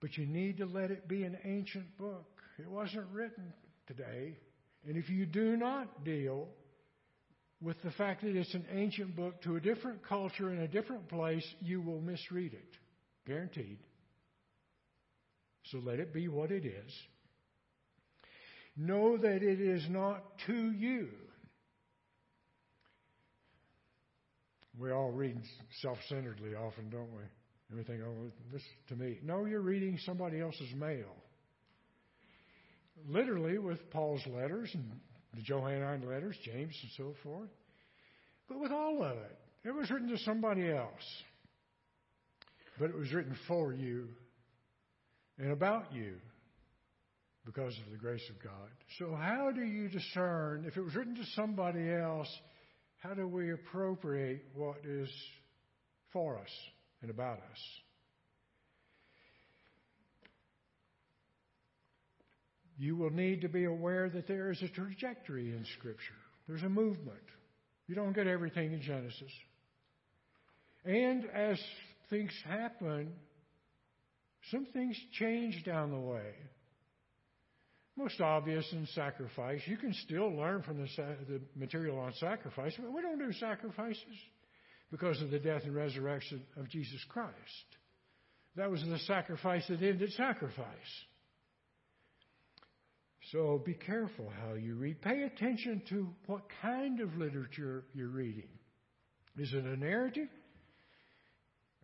But 0.00 0.16
you 0.16 0.24
need 0.24 0.58
to 0.58 0.66
let 0.66 0.92
it 0.92 1.08
be 1.08 1.24
an 1.24 1.36
ancient 1.44 1.98
book. 1.98 2.30
It 2.60 2.70
wasn't 2.70 3.06
written 3.12 3.52
today. 3.88 4.38
And 4.86 4.96
if 4.96 5.10
you 5.10 5.26
do 5.26 5.56
not 5.56 6.04
deal 6.04 6.46
with 7.60 7.80
the 7.82 7.90
fact 7.92 8.22
that 8.22 8.36
it's 8.36 8.54
an 8.54 8.66
ancient 8.72 9.16
book 9.16 9.42
to 9.42 9.56
a 9.56 9.60
different 9.60 10.06
culture 10.06 10.50
in 10.52 10.60
a 10.60 10.68
different 10.68 11.08
place, 11.08 11.46
you 11.60 11.80
will 11.80 12.00
misread 12.00 12.52
it. 12.52 12.76
Guaranteed. 13.26 13.78
So 15.64 15.78
let 15.78 15.98
it 15.98 16.12
be 16.12 16.28
what 16.28 16.50
it 16.50 16.64
is. 16.64 16.92
Know 18.76 19.16
that 19.16 19.42
it 19.42 19.60
is 19.60 19.84
not 19.88 20.22
to 20.46 20.70
you. 20.72 21.08
We 24.78 24.92
all 24.92 25.10
read 25.10 25.40
self 25.80 25.96
centeredly 26.08 26.54
often, 26.54 26.90
don't 26.90 27.10
we? 27.12 27.22
And 27.70 27.78
we 27.78 27.84
think, 27.84 28.02
oh, 28.06 28.30
this 28.52 28.62
to 28.88 28.96
me. 28.96 29.18
No, 29.22 29.46
you're 29.46 29.60
reading 29.62 29.98
somebody 30.04 30.40
else's 30.40 30.72
mail. 30.74 31.16
Literally, 33.08 33.58
with 33.58 33.90
Paul's 33.90 34.24
letters 34.26 34.70
and 34.74 34.92
the 35.36 35.42
Johannine 35.42 36.08
letters, 36.08 36.36
James 36.44 36.74
and 36.82 36.90
so 36.96 37.14
forth. 37.22 37.50
But 38.48 38.60
with 38.60 38.72
all 38.72 39.02
of 39.02 39.16
it, 39.16 39.38
it 39.64 39.74
was 39.74 39.90
written 39.90 40.08
to 40.08 40.18
somebody 40.18 40.70
else. 40.70 41.22
But 42.78 42.90
it 42.90 42.96
was 42.96 43.12
written 43.12 43.36
for 43.48 43.72
you 43.72 44.08
and 45.38 45.52
about 45.52 45.92
you 45.92 46.14
because 47.44 47.76
of 47.84 47.92
the 47.92 47.98
grace 47.98 48.28
of 48.30 48.42
God. 48.42 48.68
So, 48.98 49.14
how 49.14 49.50
do 49.54 49.62
you 49.62 49.88
discern 49.88 50.64
if 50.66 50.76
it 50.76 50.82
was 50.82 50.94
written 50.94 51.14
to 51.14 51.24
somebody 51.34 51.90
else? 51.92 52.28
How 52.98 53.14
do 53.14 53.26
we 53.28 53.52
appropriate 53.52 54.42
what 54.54 54.84
is 54.84 55.08
for 56.12 56.38
us 56.38 56.50
and 57.02 57.10
about 57.10 57.38
us? 57.38 57.58
You 62.78 62.96
will 62.96 63.10
need 63.10 63.40
to 63.42 63.48
be 63.48 63.64
aware 63.64 64.08
that 64.10 64.28
there 64.28 64.50
is 64.50 64.60
a 64.62 64.68
trajectory 64.68 65.52
in 65.52 65.64
Scripture. 65.78 66.14
There's 66.46 66.62
a 66.62 66.68
movement. 66.68 67.18
You 67.86 67.94
don't 67.94 68.12
get 68.12 68.26
everything 68.26 68.72
in 68.72 68.82
Genesis. 68.82 69.32
And 70.84 71.24
as 71.26 71.58
things 72.10 72.32
happen, 72.44 73.12
some 74.50 74.66
things 74.72 74.96
change 75.18 75.64
down 75.64 75.90
the 75.90 75.98
way. 75.98 76.34
Most 77.96 78.20
obvious 78.20 78.66
in 78.72 78.86
sacrifice. 78.94 79.60
You 79.66 79.78
can 79.78 79.94
still 79.94 80.36
learn 80.36 80.62
from 80.62 80.78
the, 80.78 80.88
the 81.28 81.40
material 81.56 81.98
on 81.98 82.12
sacrifice, 82.14 82.74
but 82.78 82.92
we 82.92 83.00
don't 83.00 83.18
do 83.18 83.32
sacrifices 83.32 84.02
because 84.90 85.20
of 85.22 85.30
the 85.30 85.38
death 85.38 85.62
and 85.64 85.74
resurrection 85.74 86.42
of 86.56 86.68
Jesus 86.68 87.02
Christ. 87.08 87.32
That 88.56 88.70
was 88.70 88.82
the 88.82 88.98
sacrifice 89.00 89.66
that 89.68 89.82
ended 89.82 90.12
sacrifice. 90.12 90.66
So 93.32 93.60
be 93.64 93.74
careful 93.74 94.32
how 94.42 94.54
you 94.54 94.74
read. 94.74 95.02
Pay 95.02 95.22
attention 95.22 95.82
to 95.88 96.08
what 96.26 96.42
kind 96.62 97.00
of 97.00 97.16
literature 97.16 97.84
you're 97.92 98.08
reading. 98.08 98.48
Is 99.36 99.52
it 99.52 99.64
a 99.64 99.76
narrative? 99.76 100.28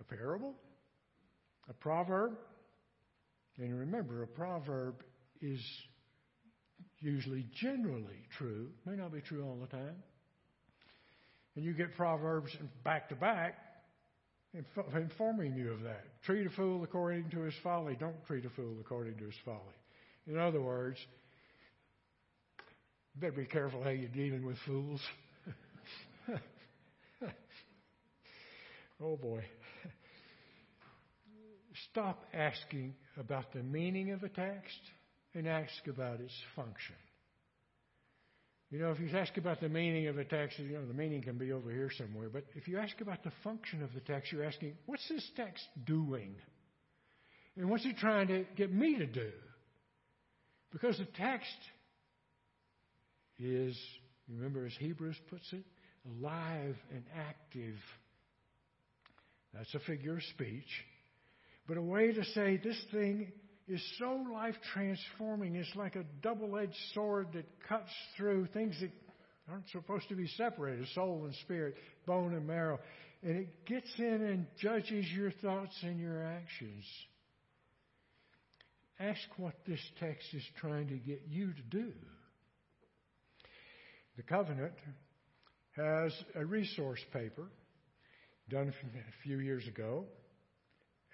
A 0.00 0.05
parable? 0.05 0.55
A 1.68 1.72
proverb? 1.72 2.33
And 3.59 3.78
remember, 3.78 4.22
a 4.22 4.26
proverb 4.26 5.02
is 5.40 5.61
usually 7.00 7.46
generally 7.61 8.26
true, 8.38 8.68
may 8.87 8.94
not 8.94 9.12
be 9.12 9.20
true 9.20 9.44
all 9.44 9.59
the 9.61 9.66
time. 9.66 9.96
And 11.57 11.64
you 11.64 11.72
get 11.74 11.96
proverbs 11.96 12.57
back 12.85 13.09
to 13.09 13.16
back 13.16 13.59
informing 14.94 15.55
you 15.55 15.72
of 15.72 15.83
that. 15.83 16.05
Treat 16.24 16.46
a 16.46 16.50
fool 16.50 16.85
according 16.85 17.31
to 17.31 17.40
his 17.40 17.55
folly. 17.62 17.96
Don't 17.98 18.24
treat 18.26 18.44
a 18.44 18.50
fool 18.50 18.76
according 18.81 19.16
to 19.18 19.24
his 19.24 19.35
folly. 19.44 19.59
In 20.26 20.38
other 20.38 20.61
words, 20.61 20.98
better 23.16 23.33
be 23.33 23.44
careful 23.44 23.83
how 23.83 23.90
you're 23.90 24.09
dealing 24.09 24.44
with 24.44 24.57
fools. 24.66 25.01
oh 29.03 29.16
boy. 29.16 29.44
Stop 31.90 32.25
asking 32.33 32.94
about 33.18 33.53
the 33.53 33.62
meaning 33.62 34.12
of 34.12 34.22
a 34.22 34.29
text 34.29 34.81
and 35.35 35.46
ask 35.48 35.87
about 35.88 36.20
its 36.20 36.35
function. 36.57 36.94
You 38.70 38.79
know, 38.79 38.90
if 38.90 39.01
you 39.01 39.11
ask 39.14 39.37
about 39.37 39.61
the 39.61 39.68
meaning 39.68 40.07
of 40.07 40.16
a 40.16 40.25
text, 40.25 40.59
you 40.59 40.72
know, 40.72 40.87
the 40.87 40.94
meaning 40.94 41.20
can 41.20 41.37
be 41.37 41.53
over 41.53 41.70
here 41.70 41.90
somewhere. 41.96 42.31
But 42.33 42.44
if 42.55 42.66
you 42.66 42.79
ask 42.79 42.98
about 43.03 43.22
the 43.22 43.33
function 43.44 43.83
of 43.83 43.92
the 43.92 44.01
text, 44.01 44.33
you're 44.33 44.44
asking, 44.44 44.75
what's 44.87 45.07
this 45.11 45.31
text 45.37 45.62
doing? 45.85 46.35
And 47.57 47.68
what's 47.68 47.85
it 47.85 47.98
trying 47.98 48.29
to 48.29 48.46
get 48.57 48.72
me 48.72 48.96
to 48.96 49.07
do? 49.07 49.31
Because 50.72 50.96
the 50.96 51.07
text 51.18 51.55
is, 53.38 53.77
remember 54.29 54.66
as 54.66 54.73
Hebrews 54.79 55.16
puts 55.31 55.53
it, 55.53 55.64
alive 56.21 56.77
and 56.90 57.05
active. 57.29 57.77
That's 59.55 59.75
a 59.75 59.81
figure 59.81 60.16
of 60.16 60.23
speech. 60.35 60.68
But 61.68 61.77
a 61.77 61.83
way 61.83 62.12
to 62.12 62.25
say 62.25 62.61
this 62.62 62.81
thing 62.90 63.33
is 63.68 63.83
so 63.99 64.25
life 64.33 64.57
transforming. 64.73 65.55
It's 65.55 65.75
like 65.77 65.97
a 65.97 66.05
double 66.23 66.59
edged 66.59 66.77
sword 66.95 67.29
that 67.35 67.47
cuts 67.68 67.90
through 68.16 68.47
things 68.49 68.77
that 68.81 68.90
aren't 69.51 69.68
supposed 69.71 70.09
to 70.09 70.14
be 70.14 70.27
separated 70.29 70.87
soul 70.95 71.23
and 71.25 71.35
spirit, 71.37 71.77
bone 72.07 72.35
and 72.35 72.47
marrow. 72.47 72.79
And 73.23 73.37
it 73.37 73.66
gets 73.66 73.90
in 73.99 74.05
and 74.05 74.47
judges 74.61 75.07
your 75.14 75.31
thoughts 75.31 75.77
and 75.83 76.01
your 76.01 76.25
actions. 76.25 76.85
Ask 78.99 79.21
what 79.37 79.55
this 79.66 79.81
text 80.01 80.27
is 80.33 80.42
trying 80.61 80.88
to 80.88 80.97
get 80.97 81.23
you 81.29 81.53
to 81.53 81.62
do. 81.71 81.92
The 84.16 84.22
covenant 84.22 84.75
has 85.77 86.12
a 86.35 86.44
resource 86.44 87.01
paper 87.12 87.46
done 88.51 88.68
a 88.68 89.22
few 89.22 89.38
years 89.38 89.66
ago, 89.66 90.05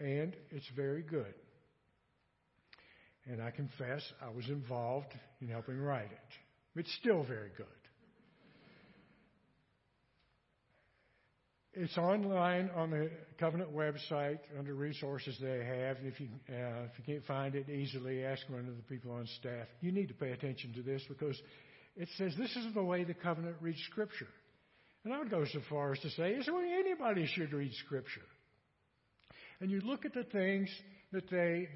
and 0.01 0.35
it's 0.51 0.69
very 0.75 1.03
good. 1.03 1.35
And 3.27 3.43
I 3.43 3.51
confess 3.51 4.03
I 4.23 4.31
was 4.31 4.49
involved 4.49 5.13
in 5.41 5.49
helping 5.49 5.79
write 5.79 6.11
it. 6.11 6.79
It's 6.81 6.93
still 7.01 7.25
very 7.25 7.51
good. 7.57 7.67
it's 11.81 11.97
online 11.97 12.71
on 12.75 12.91
the 12.91 13.11
Covenant 13.39 13.73
website 13.73 14.39
under 14.59 14.75
resources 14.75 15.37
they 15.41 15.65
have. 15.65 15.99
If 16.03 16.19
you 16.19 16.29
uh, 16.49 16.87
if 16.91 16.99
you 16.99 17.05
can't 17.07 17.25
find 17.25 17.55
it 17.55 17.69
easily, 17.69 18.25
ask 18.25 18.43
one 18.49 18.67
of 18.67 18.77
the 18.77 18.83
people 18.83 19.13
on 19.13 19.29
staff. 19.39 19.69
You 19.81 19.93
need 19.93 20.09
to 20.09 20.15
pay 20.15 20.33
attention 20.33 20.73
to 20.75 20.83
this 20.83 21.03
because 21.09 21.41
it 21.99 22.09
says 22.17 22.33
this 22.39 22.55
is 22.55 22.73
the 22.75 22.83
way 22.83 23.03
the 23.03 23.13
covenant 23.13 23.57
reads 23.61 23.83
Scripture. 23.91 24.29
And 25.05 25.13
I 25.13 25.19
would 25.19 25.31
go 25.31 25.45
so 25.45 25.61
far 25.69 25.93
as 25.93 25.99
to 26.01 26.11
say 26.11 26.31
it's 26.31 26.47
the 26.47 26.55
way 26.55 26.73
anybody 26.79 27.27
should 27.27 27.53
read 27.53 27.73
Scripture. 27.87 28.23
And 29.61 29.71
you 29.71 29.81
look 29.81 30.05
at 30.05 30.15
the 30.15 30.23
things 30.23 30.71
that 31.13 31.29
they 31.29 31.69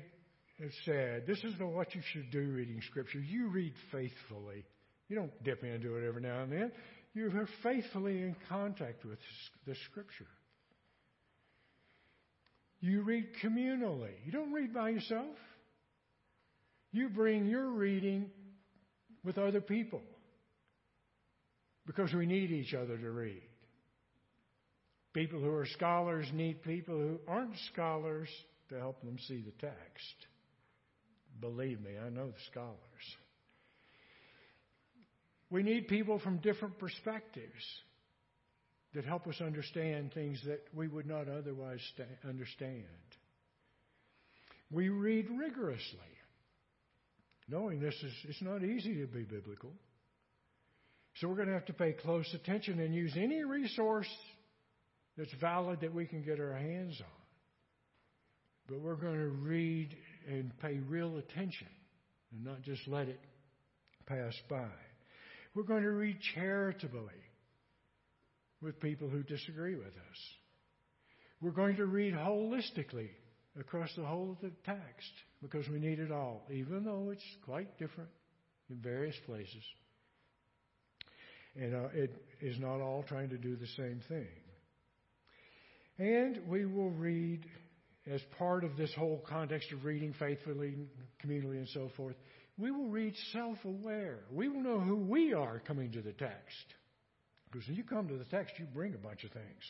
have 0.61 0.71
said. 0.85 1.25
This 1.27 1.43
is 1.43 1.59
the, 1.59 1.67
what 1.67 1.95
you 1.97 2.03
should 2.13 2.31
do 2.31 2.53
reading 2.53 2.81
Scripture. 2.89 3.19
You 3.19 3.49
read 3.49 3.73
faithfully. 3.91 4.65
You 5.09 5.17
don't 5.17 5.45
dip 5.45 5.65
into 5.65 5.97
it 5.97 6.07
every 6.07 6.23
now 6.23 6.43
and 6.43 6.53
then. 6.53 6.73
You 7.15 7.27
are 7.27 7.49
faithfully 7.65 8.19
in 8.19 8.37
contact 8.49 9.05
with 9.05 9.19
the 9.67 9.75
Scripture. 9.91 10.29
You 12.81 13.03
read 13.03 13.27
communally. 13.43 14.13
You 14.25 14.31
don't 14.31 14.53
read 14.53 14.73
by 14.73 14.91
yourself. 14.91 15.37
You 16.93 17.09
bring 17.09 17.47
your 17.47 17.71
reading 17.71 18.31
with 19.25 19.39
other 19.39 19.61
people 19.61 20.01
because 21.87 22.13
we 22.13 22.27
need 22.27 22.51
each 22.51 22.75
other 22.75 22.97
to 22.97 23.11
read. 23.11 23.43
People 25.13 25.41
who 25.41 25.53
are 25.53 25.67
scholars 25.67 26.27
need 26.33 26.63
people 26.63 26.97
who 26.97 27.19
aren't 27.29 27.57
scholars 27.73 28.29
to 28.71 28.79
help 28.79 29.03
them 29.03 29.19
see 29.29 29.43
the 29.43 29.67
text. 29.67 30.27
Believe 31.41 31.81
me, 31.81 31.91
I 32.05 32.09
know 32.09 32.29
the 32.29 32.45
scholars. 32.51 32.77
We 35.51 35.63
need 35.63 35.89
people 35.89 36.19
from 36.19 36.39
different 36.39 36.79
perspectives 36.79 37.63
that 38.95 39.05
help 39.05 39.27
us 39.27 39.41
understand 39.41 40.13
things 40.13 40.41
that 40.47 40.61
we 40.75 40.89
would 40.89 41.07
not 41.07 41.29
otherwise 41.29 41.81
understand. 42.27 42.87
We 44.71 44.89
read 44.89 45.27
rigorously, 45.31 45.99
knowing 47.49 47.81
this 47.81 47.95
is 47.95 48.13
it's 48.29 48.43
not 48.43 48.63
easy 48.63 49.01
to 49.01 49.07
be 49.07 49.25
biblical. 49.25 49.73
So 51.17 51.29
we're 51.29 51.37
going 51.37 51.49
to 51.49 51.55
have 51.55 51.67
to 51.67 51.73
pay 51.73 51.93
close 51.93 52.33
attention 52.35 52.81
and 52.81 52.95
use 52.95 53.13
any 53.17 53.45
resource 53.45 54.09
that's 55.17 55.33
valid 55.41 55.81
that 55.83 55.95
we 55.95 56.07
can 56.07 56.23
get 56.23 56.41
our 56.41 56.55
hands 56.55 57.01
on. 57.01 57.23
But 58.69 58.81
we're 58.81 58.97
going 58.97 59.19
to 59.19 59.29
read 59.29 59.95
and 60.29 60.53
pay 60.61 60.79
real 60.79 61.19
attention 61.19 61.69
and 62.33 62.45
not 62.45 62.63
just 62.63 62.87
let 62.89 63.09
it 63.09 63.21
pass 64.07 64.35
by. 64.49 64.71
We're 65.55 65.65
going 65.65 65.83
to 65.83 65.91
read 65.91 66.17
charitably 66.35 67.21
with 68.63 68.81
people 68.81 69.09
who 69.09 69.23
disagree 69.23 69.75
with 69.75 69.87
us. 69.87 70.19
We're 71.43 71.51
going 71.51 71.77
to 71.77 71.87
read 71.87 72.15
holistically 72.15 73.11
across 73.59 73.91
the 73.97 74.05
whole 74.05 74.31
of 74.31 74.41
the 74.41 74.53
text 74.65 75.11
because 75.43 75.69
we 75.69 75.79
need 75.79 75.99
it 75.99 76.13
all, 76.13 76.47
even 76.51 76.85
though 76.85 77.11
it's 77.11 77.23
quite 77.45 77.79
different 77.79 78.11
in 78.71 78.77
various 78.77 79.17
places. 79.27 79.63
And 81.57 81.75
uh, 81.75 81.89
it 81.93 82.15
is 82.41 82.59
not 82.59 82.81
all 82.81 83.05
trying 83.07 83.29
to 83.31 83.39
do 83.39 83.57
the 83.57 83.67
same 83.77 84.01
thing. 84.09 84.27
And 85.99 86.41
we 86.49 86.65
will 86.65 86.91
read, 86.91 87.45
as 88.11 88.21
part 88.39 88.65
of 88.65 88.77
this 88.77 88.93
whole 88.97 89.23
context 89.29 89.71
of 89.73 89.85
reading 89.85 90.15
faithfully, 90.19 90.75
communally, 91.25 91.59
and 91.59 91.69
so 91.69 91.91
forth, 91.97 92.17
we 92.59 92.71
will 92.71 92.89
read 92.89 93.15
self 93.33 93.59
aware. 93.65 94.21
We 94.31 94.49
will 94.49 94.63
know 94.63 94.81
who 94.81 94.97
we 94.97 95.35
are 95.35 95.61
coming 95.67 95.93
to 95.93 96.01
the 96.03 96.13
text. 96.13 96.75
Because 97.51 97.69
when 97.69 97.77
you 97.77 97.85
come 97.85 98.09
to 98.09 98.17
the 98.17 98.25
text, 98.25 98.55
you 98.59 98.65
bring 98.65 98.95
a 98.95 98.99
bunch 98.99 99.25
of 99.25 99.31
things. 99.33 99.63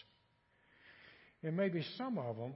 And 1.42 1.57
maybe 1.57 1.85
some 1.99 2.16
of 2.18 2.37
them, 2.37 2.55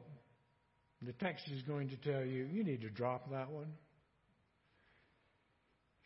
the 1.03 1.13
text 1.13 1.45
is 1.53 1.63
going 1.63 1.89
to 1.89 1.97
tell 1.97 2.25
you, 2.25 2.45
you 2.45 2.63
need 2.63 2.83
to 2.83 2.91
drop 2.91 3.31
that 3.33 3.51
one. 3.51 3.73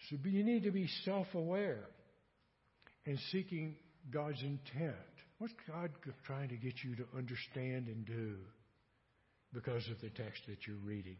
So 0.08 0.16
you 0.24 0.42
need 0.42 0.62
to 0.62 0.70
be 0.70 0.88
self 1.04 1.26
aware 1.34 1.84
and 3.06 3.18
seeking 3.32 3.76
God's 4.10 4.42
intent. 4.42 4.94
What's 5.38 5.54
God 5.66 5.90
trying 6.26 6.48
to 6.50 6.56
get 6.56 6.74
you 6.84 6.96
to 6.96 7.04
understand 7.16 7.88
and 7.88 8.04
do 8.04 8.36
because 9.52 9.86
of 9.88 10.00
the 10.00 10.10
text 10.10 10.42
that 10.48 10.66
you're 10.66 10.76
reading? 10.84 11.16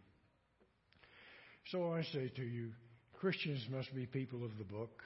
So 1.70 1.92
I 1.92 2.02
say 2.02 2.30
to 2.36 2.42
you, 2.42 2.70
Christians 3.14 3.66
must 3.70 3.94
be 3.94 4.06
people 4.06 4.44
of 4.44 4.50
the 4.58 4.64
book. 4.64 5.02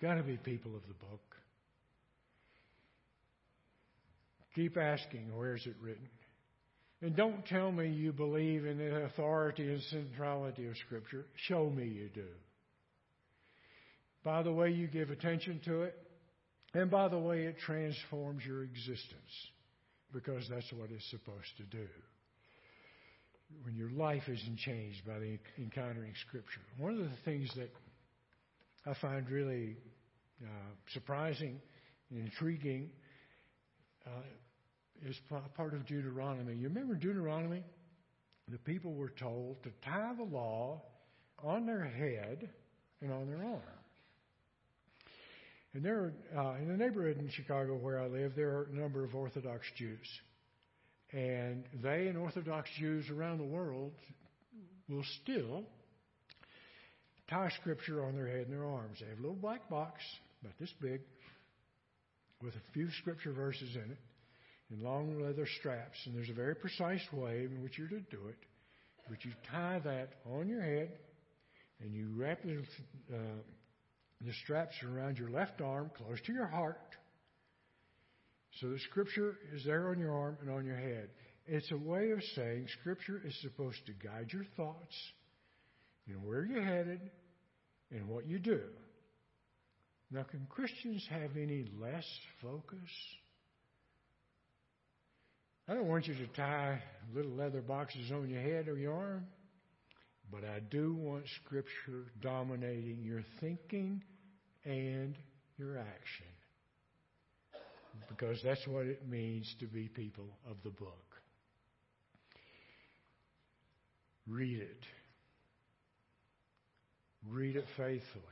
Got 0.00 0.14
to 0.14 0.22
be 0.22 0.36
people 0.36 0.74
of 0.76 0.82
the 0.88 0.94
book. 0.94 1.20
Keep 4.54 4.76
asking, 4.76 5.36
where 5.36 5.56
is 5.56 5.66
it 5.66 5.76
written? 5.80 6.08
And 7.02 7.16
don't 7.16 7.44
tell 7.46 7.70
me 7.70 7.88
you 7.88 8.12
believe 8.12 8.64
in 8.64 8.78
the 8.78 9.04
authority 9.04 9.68
and 9.68 9.82
centrality 9.82 10.66
of 10.66 10.76
Scripture. 10.86 11.26
Show 11.48 11.68
me 11.68 11.84
you 11.84 12.08
do 12.14 12.28
by 14.24 14.42
the 14.42 14.52
way 14.52 14.70
you 14.70 14.86
give 14.86 15.10
attention 15.10 15.60
to 15.66 15.82
it, 15.82 15.94
and 16.72 16.90
by 16.90 17.08
the 17.08 17.18
way 17.18 17.44
it 17.44 17.56
transforms 17.64 18.42
your 18.44 18.64
existence, 18.64 19.50
because 20.12 20.48
that's 20.48 20.72
what 20.72 20.90
it's 20.90 21.08
supposed 21.10 21.56
to 21.58 21.62
do. 21.64 21.86
When 23.62 23.76
your 23.76 23.90
life 23.90 24.22
isn't 24.26 24.58
changed 24.58 25.06
by 25.06 25.18
the 25.18 25.38
encountering 25.58 26.14
Scripture. 26.26 26.62
One 26.78 26.94
of 26.94 26.98
the 26.98 27.16
things 27.24 27.48
that 27.56 27.70
I 28.86 28.94
find 29.00 29.28
really 29.30 29.76
uh, 30.42 30.46
surprising 30.92 31.60
and 32.10 32.20
intriguing 32.20 32.90
uh, 34.06 35.08
is 35.08 35.16
part 35.56 35.74
of 35.74 35.86
Deuteronomy. 35.86 36.56
You 36.56 36.68
remember 36.68 36.94
Deuteronomy? 36.94 37.62
The 38.48 38.58
people 38.58 38.94
were 38.94 39.12
told 39.20 39.62
to 39.62 39.70
tie 39.84 40.12
the 40.16 40.24
law 40.24 40.82
on 41.42 41.66
their 41.66 41.84
head 41.84 42.50
and 43.00 43.12
on 43.12 43.26
their 43.26 43.44
arm. 43.44 43.73
And 45.74 45.84
there, 45.84 46.12
uh, 46.36 46.54
in 46.60 46.68
the 46.68 46.76
neighborhood 46.76 47.18
in 47.18 47.28
Chicago 47.30 47.74
where 47.74 48.00
I 48.00 48.06
live, 48.06 48.34
there 48.36 48.50
are 48.50 48.68
a 48.72 48.74
number 48.74 49.04
of 49.04 49.14
Orthodox 49.14 49.64
Jews. 49.76 50.06
And 51.12 51.64
they 51.82 52.06
and 52.06 52.16
Orthodox 52.16 52.70
Jews 52.78 53.10
around 53.10 53.38
the 53.38 53.44
world 53.44 53.92
will 54.88 55.04
still 55.22 55.64
tie 57.28 57.50
scripture 57.60 58.04
on 58.04 58.14
their 58.14 58.28
head 58.28 58.46
and 58.46 58.52
their 58.52 58.66
arms. 58.66 58.98
They 59.00 59.08
have 59.08 59.18
a 59.18 59.20
little 59.20 59.36
black 59.36 59.68
box, 59.68 60.00
about 60.42 60.56
this 60.60 60.72
big, 60.80 61.00
with 62.40 62.54
a 62.54 62.72
few 62.72 62.88
scripture 63.00 63.32
verses 63.32 63.74
in 63.74 63.90
it, 63.90 63.98
and 64.70 64.80
long 64.82 65.20
leather 65.20 65.46
straps. 65.58 65.96
And 66.06 66.14
there's 66.16 66.30
a 66.30 66.34
very 66.34 66.54
precise 66.54 67.02
way 67.12 67.48
in 67.50 67.62
which 67.62 67.78
you're 67.78 67.88
to 67.88 68.00
do 68.00 68.28
it. 68.28 68.36
But 69.08 69.24
you 69.24 69.32
tie 69.50 69.80
that 69.84 70.10
on 70.30 70.48
your 70.48 70.62
head, 70.62 70.90
and 71.80 71.92
you 71.92 72.10
wrap 72.16 72.42
the 72.42 72.62
uh, 73.12 73.18
the 74.20 74.32
straps 74.44 74.74
are 74.82 74.98
around 74.98 75.18
your 75.18 75.30
left 75.30 75.60
arm, 75.60 75.90
close 75.96 76.20
to 76.26 76.32
your 76.32 76.46
heart. 76.46 76.78
So 78.60 78.70
the 78.70 78.78
Scripture 78.78 79.36
is 79.52 79.64
there 79.64 79.88
on 79.88 79.98
your 79.98 80.12
arm 80.12 80.38
and 80.40 80.50
on 80.50 80.64
your 80.64 80.76
head. 80.76 81.10
It's 81.46 81.70
a 81.72 81.76
way 81.76 82.10
of 82.12 82.22
saying 82.36 82.68
Scripture 82.80 83.20
is 83.24 83.36
supposed 83.42 83.84
to 83.86 83.92
guide 83.92 84.32
your 84.32 84.46
thoughts 84.56 84.94
and 86.06 86.24
where 86.24 86.44
you're 86.44 86.62
headed 86.62 87.00
and 87.90 88.08
what 88.08 88.26
you 88.26 88.38
do. 88.38 88.60
Now, 90.10 90.22
can 90.22 90.46
Christians 90.48 91.04
have 91.10 91.36
any 91.36 91.66
less 91.80 92.06
focus? 92.40 92.78
I 95.68 95.74
don't 95.74 95.88
want 95.88 96.06
you 96.06 96.14
to 96.14 96.26
tie 96.28 96.82
little 97.14 97.32
leather 97.32 97.62
boxes 97.62 98.12
on 98.12 98.28
your 98.28 98.40
head 98.40 98.68
or 98.68 98.76
your 98.78 98.94
arm, 98.94 99.26
but 100.34 100.48
I 100.48 100.58
do 100.58 100.94
want 100.94 101.24
Scripture 101.44 102.06
dominating 102.20 103.02
your 103.04 103.22
thinking 103.40 104.02
and 104.64 105.14
your 105.56 105.78
action. 105.78 106.26
Because 108.08 108.38
that's 108.42 108.66
what 108.66 108.86
it 108.86 109.08
means 109.08 109.54
to 109.60 109.66
be 109.66 109.86
people 109.86 110.26
of 110.50 110.56
the 110.64 110.70
book. 110.70 110.90
Read 114.26 114.60
it. 114.60 114.82
Read 117.30 117.54
it 117.54 117.66
faithfully. 117.76 118.22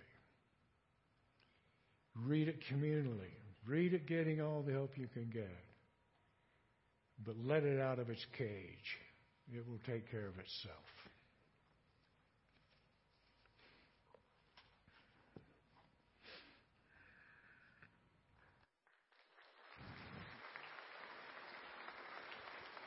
Read 2.26 2.48
it 2.48 2.58
communally. 2.72 3.36
Read 3.66 3.94
it 3.94 4.08
getting 4.08 4.40
all 4.40 4.62
the 4.62 4.72
help 4.72 4.90
you 4.96 5.06
can 5.14 5.30
get. 5.32 5.48
But 7.24 7.36
let 7.44 7.62
it 7.62 7.80
out 7.80 8.00
of 8.00 8.10
its 8.10 8.26
cage. 8.36 8.98
It 9.54 9.64
will 9.68 9.78
take 9.86 10.10
care 10.10 10.26
of 10.26 10.38
itself. 10.38 11.01